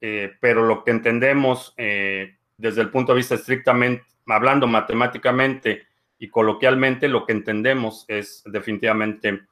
eh, 0.00 0.34
pero 0.40 0.64
lo 0.64 0.82
que 0.82 0.92
entendemos 0.92 1.74
eh, 1.76 2.38
desde 2.56 2.80
el 2.80 2.90
punto 2.90 3.12
de 3.12 3.18
vista 3.18 3.34
estrictamente, 3.34 4.04
hablando 4.26 4.66
matemáticamente 4.66 5.86
y 6.18 6.30
coloquialmente, 6.30 7.08
lo 7.08 7.26
que 7.26 7.32
entendemos 7.32 8.06
es 8.08 8.42
definitivamente 8.46 9.42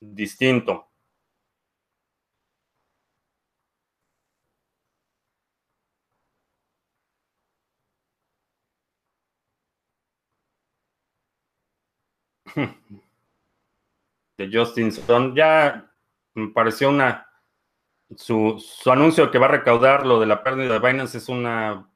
distinto. 0.00 0.90
de 14.46 14.58
Justin 14.58 14.88
Stone. 14.88 15.32
Ya 15.36 15.90
me 16.34 16.48
pareció 16.48 16.88
una. 16.90 17.28
Su, 18.16 18.58
su 18.58 18.90
anuncio 18.90 19.30
que 19.30 19.38
va 19.38 19.46
a 19.46 19.50
recaudar 19.50 20.06
lo 20.06 20.20
de 20.20 20.26
la 20.26 20.42
pérdida 20.42 20.78
de 20.78 20.86
Binance 20.86 21.18
es 21.18 21.28
una. 21.28 21.88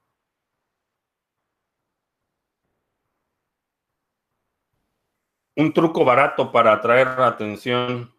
Un 5.56 5.72
truco 5.72 6.04
barato 6.04 6.52
para 6.52 6.72
atraer 6.72 7.08
atención. 7.08 8.15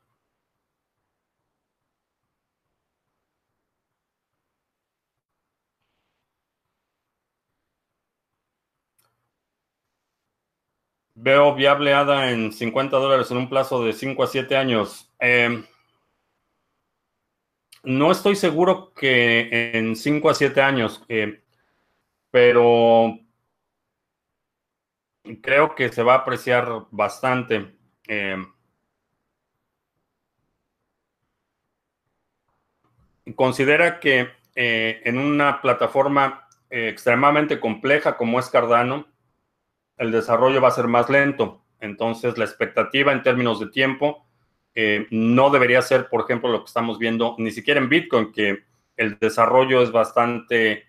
Veo 11.19 11.55
viable 11.55 11.95
ADA 11.95 12.31
en 12.31 12.53
50 12.53 12.95
dólares 12.97 13.31
en 13.31 13.37
un 13.37 13.49
plazo 13.49 13.83
de 13.83 13.93
5 13.93 14.21
a 14.23 14.27
7 14.27 14.55
años. 14.55 15.11
Em, 15.17 15.65
no 17.83 18.11
estoy 18.11 18.35
seguro 18.35 18.93
que 18.93 19.71
en 19.73 19.95
5 19.95 20.29
a 20.29 20.35
7 20.35 20.61
años, 20.61 21.03
eh, 21.09 21.41
pero 22.29 23.17
creo 25.41 25.73
que 25.73 25.91
se 25.91 26.03
va 26.03 26.13
a 26.13 26.17
apreciar 26.17 26.85
bastante. 26.91 27.75
Em, 28.07 28.45
considera 33.35 33.99
que 33.99 34.29
eh, 34.55 35.01
en 35.03 35.17
una 35.17 35.61
plataforma 35.61 36.47
eh, 36.69 36.89
extremadamente 36.89 37.59
compleja 37.59 38.17
como 38.17 38.39
es 38.39 38.49
Cardano, 38.49 39.07
el 39.97 40.11
desarrollo 40.11 40.61
va 40.61 40.69
a 40.69 40.71
ser 40.71 40.87
más 40.87 41.09
lento. 41.09 41.63
Entonces, 41.79 42.37
la 42.37 42.45
expectativa 42.45 43.11
en 43.11 43.23
términos 43.23 43.59
de 43.59 43.67
tiempo 43.67 44.25
eh, 44.73 45.07
no 45.09 45.49
debería 45.49 45.81
ser, 45.81 46.07
por 46.07 46.21
ejemplo, 46.21 46.51
lo 46.51 46.59
que 46.59 46.67
estamos 46.67 46.99
viendo 46.99 47.35
ni 47.39 47.51
siquiera 47.51 47.79
en 47.79 47.89
Bitcoin, 47.89 48.31
que 48.31 48.63
el 48.95 49.17
desarrollo 49.19 49.81
es 49.81 49.91
bastante, 49.91 50.85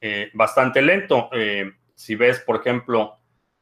eh, 0.00 0.30
bastante 0.34 0.82
lento. 0.82 1.28
Eh, 1.32 1.72
si 1.94 2.16
ves, 2.16 2.40
por 2.40 2.56
ejemplo, 2.56 3.16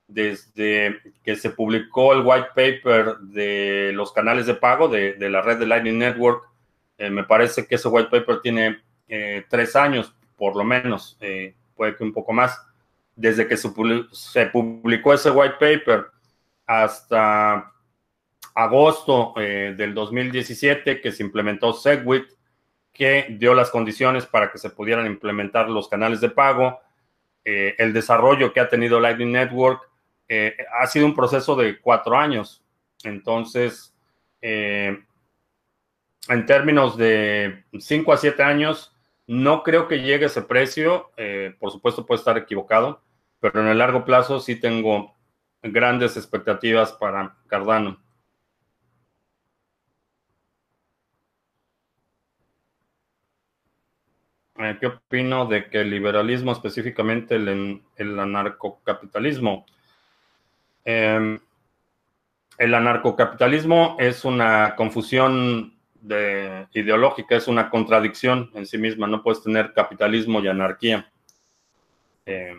desde 0.07 1.01
que 1.23 1.37
se 1.37 1.51
publicó 1.51 2.13
el 2.13 2.23
white 2.25 2.49
paper 2.55 3.19
de 3.19 3.93
los 3.95 4.13
canales 4.13 4.47
de 4.47 4.55
pago 4.55 4.89
de, 4.89 5.15
de 5.15 5.31
la 5.31 5.43
red 5.43 5.59
de 5.59 5.67
Lightning 5.67 5.99
Network, 5.99 6.45
me 6.99 7.23
parece 7.23 7.65
que 7.67 7.77
ese 7.77 7.87
white 7.87 8.09
paper 8.11 8.41
tiene 8.41 8.81
tres 9.49 9.77
años, 9.77 10.13
por 10.37 10.57
lo 10.57 10.65
menos, 10.65 11.17
puede 11.77 11.95
que 11.95 12.03
un 12.03 12.13
poco 12.13 12.33
más 12.33 12.59
desde 13.19 13.49
que 13.49 13.57
se 13.57 14.47
publicó 14.47 15.13
ese 15.13 15.31
white 15.31 15.57
paper 15.59 16.07
hasta 16.65 17.73
agosto 18.55 19.35
eh, 19.37 19.75
del 19.77 19.93
2017 19.93 21.01
que 21.01 21.11
se 21.11 21.25
implementó 21.25 21.73
Segwit, 21.73 22.29
que 22.93 23.27
dio 23.31 23.55
las 23.55 23.71
condiciones 23.71 24.25
para 24.25 24.53
que 24.53 24.59
se 24.59 24.71
pudieran 24.71 25.07
implementar 25.07 25.69
los 25.69 25.89
canales 25.89 26.21
de 26.21 26.31
pago. 26.31 26.79
Eh, 27.45 27.75
el 27.79 27.93
desarrollo 27.93 28.53
que 28.53 28.61
ha 28.61 28.69
tenido 28.69 29.01
Lightning 29.01 29.33
Network 29.33 29.83
eh, 30.29 30.57
ha 30.81 30.87
sido 30.87 31.05
un 31.05 31.17
proceso 31.17 31.57
de 31.57 31.81
cuatro 31.81 32.17
años. 32.17 32.63
Entonces, 33.03 33.95
en 34.41 35.07
términos 36.47 36.97
de 36.97 37.65
cinco 37.81 38.13
a 38.13 38.17
siete 38.17 38.45
años, 38.45 38.95
no 39.27 39.65
creo 39.65 39.89
que 39.89 40.03
llegue 40.03 40.27
ese 40.27 40.43
precio. 40.43 41.11
por 41.59 41.73
supuesto, 41.73 42.07
puede 42.07 42.19
estar 42.21 42.39
equivocado 42.39 43.03
pero 43.41 43.61
en 43.61 43.69
el 43.69 43.79
largo 43.79 44.05
plazo 44.05 44.41
sí 44.41 44.57
tengo 44.57 45.15
grandes 45.63 46.17
expectativas 46.17 46.93
para 46.93 47.37
Cardano. 47.47 47.99
Eh, 54.59 54.77
¿Qué 54.81 54.87
opino 54.89 55.47
de 55.47 55.69
que 55.71 55.83
el 55.83 55.91
liberalismo, 55.91 56.51
específicamente 56.53 57.37
el, 57.37 58.19
anarcocapitalismo, 58.19 59.65
em, 60.85 61.39
El 62.59 62.75
anarcocapitalismo 62.75 63.97
es 64.01 64.25
una 64.25 64.75
confusión 64.77 65.79
ideológica, 66.73 67.37
es 67.37 67.47
una 67.49 67.71
contradicción 67.71 68.51
en 68.55 68.67
sí 68.67 68.79
misma. 68.79 69.07
No 69.07 69.23
puedes 69.23 69.43
tener 69.43 69.73
capitalismo 69.73 70.41
y 70.41 70.49
anarquía. 70.49 71.09
Eh, 72.27 72.57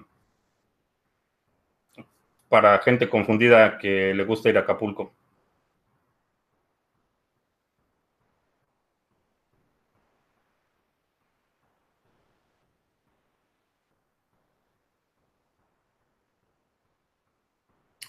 para 2.50 2.80
gente 2.80 3.10
confundida 3.10 3.78
que 3.78 4.14
le 4.14 4.24
gusta 4.26 4.50
ir 4.50 4.58
a 4.58 4.62
Acapulco. 4.62 5.14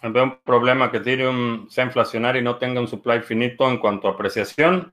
Veo 0.03 0.25
un 0.25 0.39
problema 0.43 0.91
que 0.91 0.97
Ethereum 0.97 1.69
sea 1.69 1.85
inflacionario 1.85 2.41
y 2.41 2.45
no 2.45 2.57
tenga 2.57 2.81
un 2.81 2.89
supply 2.89 3.21
finito 3.21 3.69
en 3.69 3.79
cuanto 3.79 4.09
a 4.09 4.13
apreciación. 4.13 4.93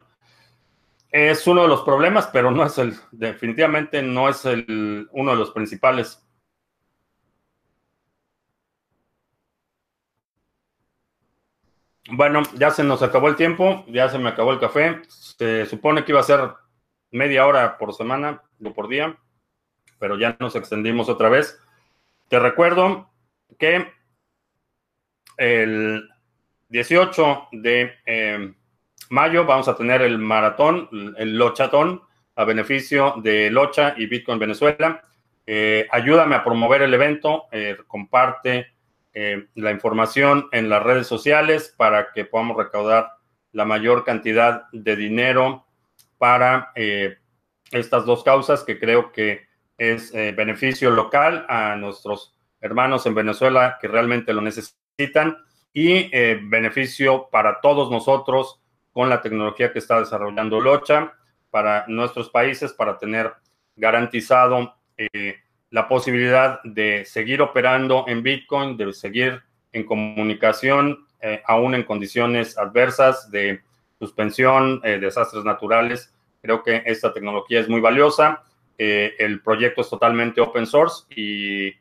Es 1.10 1.48
uno 1.48 1.62
de 1.62 1.70
los 1.70 1.84
problemas, 1.84 2.28
pero 2.28 2.52
no 2.52 2.66
es 2.66 2.78
el, 2.78 2.94
definitivamente 3.12 4.02
no 4.02 4.28
es 4.28 4.44
el, 4.44 5.08
uno 5.12 5.32
de 5.32 5.38
los 5.38 5.52
principales. 5.52 6.27
Bueno, 12.10 12.44
ya 12.56 12.72
se 12.72 12.84
nos 12.84 13.04
acabó 13.04 13.28
el 13.28 13.36
tiempo, 13.36 13.84
ya 13.88 14.08
se 14.08 14.18
me 14.18 14.30
acabó 14.30 14.54
el 14.54 14.60
café. 14.60 15.02
Se 15.10 15.66
supone 15.66 16.06
que 16.06 16.14
iba 16.14 16.22
a 16.22 16.24
ser 16.24 16.40
media 17.12 17.46
hora 17.46 17.78
por 17.78 17.94
semana 17.94 18.42
o 18.64 18.74
por 18.74 18.88
día, 18.88 19.18
pero 20.00 20.18
ya 20.18 20.38
nos 20.40 20.56
extendimos 20.56 21.10
otra 21.10 21.28
vez. 21.28 21.60
Te 22.30 22.40
recuerdo 22.40 23.10
que 23.60 23.92
el 25.38 26.10
18 26.70 27.50
de 27.52 27.94
eh, 28.06 28.54
mayo 29.10 29.46
vamos 29.46 29.68
a 29.68 29.76
tener 29.76 30.02
el 30.02 30.18
maratón, 30.18 30.90
el 31.18 31.38
Lochatón, 31.38 32.02
a 32.36 32.46
beneficio 32.46 33.16
de 33.18 33.50
Locha 33.50 33.96
y 33.98 34.06
Bitcoin 34.06 34.40
Venezuela. 34.40 35.04
Eh, 35.46 35.88
ayúdame 35.92 36.36
a 36.36 36.44
promover 36.44 36.84
el 36.84 36.94
evento, 36.94 37.46
eh, 37.52 37.78
comparte 37.88 38.77
la 39.56 39.72
información 39.72 40.48
en 40.52 40.70
las 40.70 40.84
redes 40.84 41.08
sociales 41.08 41.74
para 41.76 42.12
que 42.12 42.26
podamos 42.26 42.58
recaudar 42.58 43.14
la 43.52 43.66
mayor 43.66 44.04
cantidad 44.04 44.64
de 44.72 44.96
dinero 44.96 45.66
para 46.18 46.72
estas 47.72 48.06
dos 48.06 48.24
causas 48.24 48.64
que 48.64 48.80
creo 48.80 49.12
que 49.12 49.48
es 49.78 50.12
beneficio 50.12 50.92
local 50.92 51.46
a 51.50 51.76
nuestros 51.76 52.38
hermanos 52.62 53.06
en 53.06 53.16
Venezuela 53.16 53.78
que 53.80 53.88
realmente 53.88 54.34
lo 54.34 54.42
necesitan 54.42 55.38
y 55.74 56.10
eh, 56.12 56.40
beneficio 56.42 57.30
para 57.32 57.62
todos 57.62 57.92
nosotros 57.92 58.60
con 58.92 59.10
la 59.10 59.22
tecnología 59.22 59.72
que 59.72 59.80
está 59.80 60.00
desarrollando 60.00 60.60
Locha 60.60 61.14
para 61.52 61.86
nuestros 61.88 62.30
países, 62.30 62.74
para 62.74 62.98
tener 62.98 63.32
garantizado 63.76 64.76
eh, 64.98 65.38
la 65.70 65.88
posibilidad 65.88 66.62
de 66.64 67.06
seguir 67.06 67.42
operando 67.42 68.06
en 68.08 68.24
Bitcoin, 68.24 68.78
de 68.78 68.94
seguir 68.94 69.42
en 69.74 69.86
comunicación, 69.86 71.06
eh, 71.22 71.42
aún 71.46 71.76
en 71.76 71.84
condiciones 71.84 72.58
adversas 72.58 73.30
de 73.32 73.62
suspensión, 74.00 74.80
desastres 74.82 75.44
naturales. 75.44 76.14
Creo 76.42 76.64
que 76.64 76.84
esta 76.86 77.14
tecnología 77.14 77.60
es 77.60 77.68
muy 77.68 77.82
valiosa. 77.82 78.44
el 78.78 79.42
proyecto 79.42 79.82
es 79.82 79.90
totalmente 79.90 80.40
open 80.40 80.68
source 80.68 81.06
y 81.10 81.74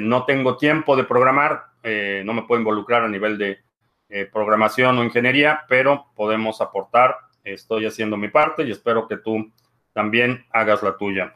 no 0.00 0.24
tengo 0.24 0.56
tiempo 0.56 0.94
de 0.94 1.02
programar, 1.02 1.64
eh, 1.88 2.22
no 2.24 2.32
me 2.32 2.42
puedo 2.42 2.58
involucrar 2.58 3.04
a 3.04 3.08
nivel 3.08 3.38
de 3.38 3.60
eh, 4.08 4.26
programación 4.26 4.98
o 4.98 5.04
ingeniería, 5.04 5.64
pero 5.68 6.06
podemos 6.16 6.60
aportar. 6.60 7.16
Estoy 7.44 7.86
haciendo 7.86 8.16
mi 8.16 8.26
parte 8.26 8.64
y 8.64 8.72
espero 8.72 9.06
que 9.06 9.18
tú 9.18 9.52
también 9.92 10.44
hagas 10.50 10.82
la 10.82 10.96
tuya. 10.96 11.35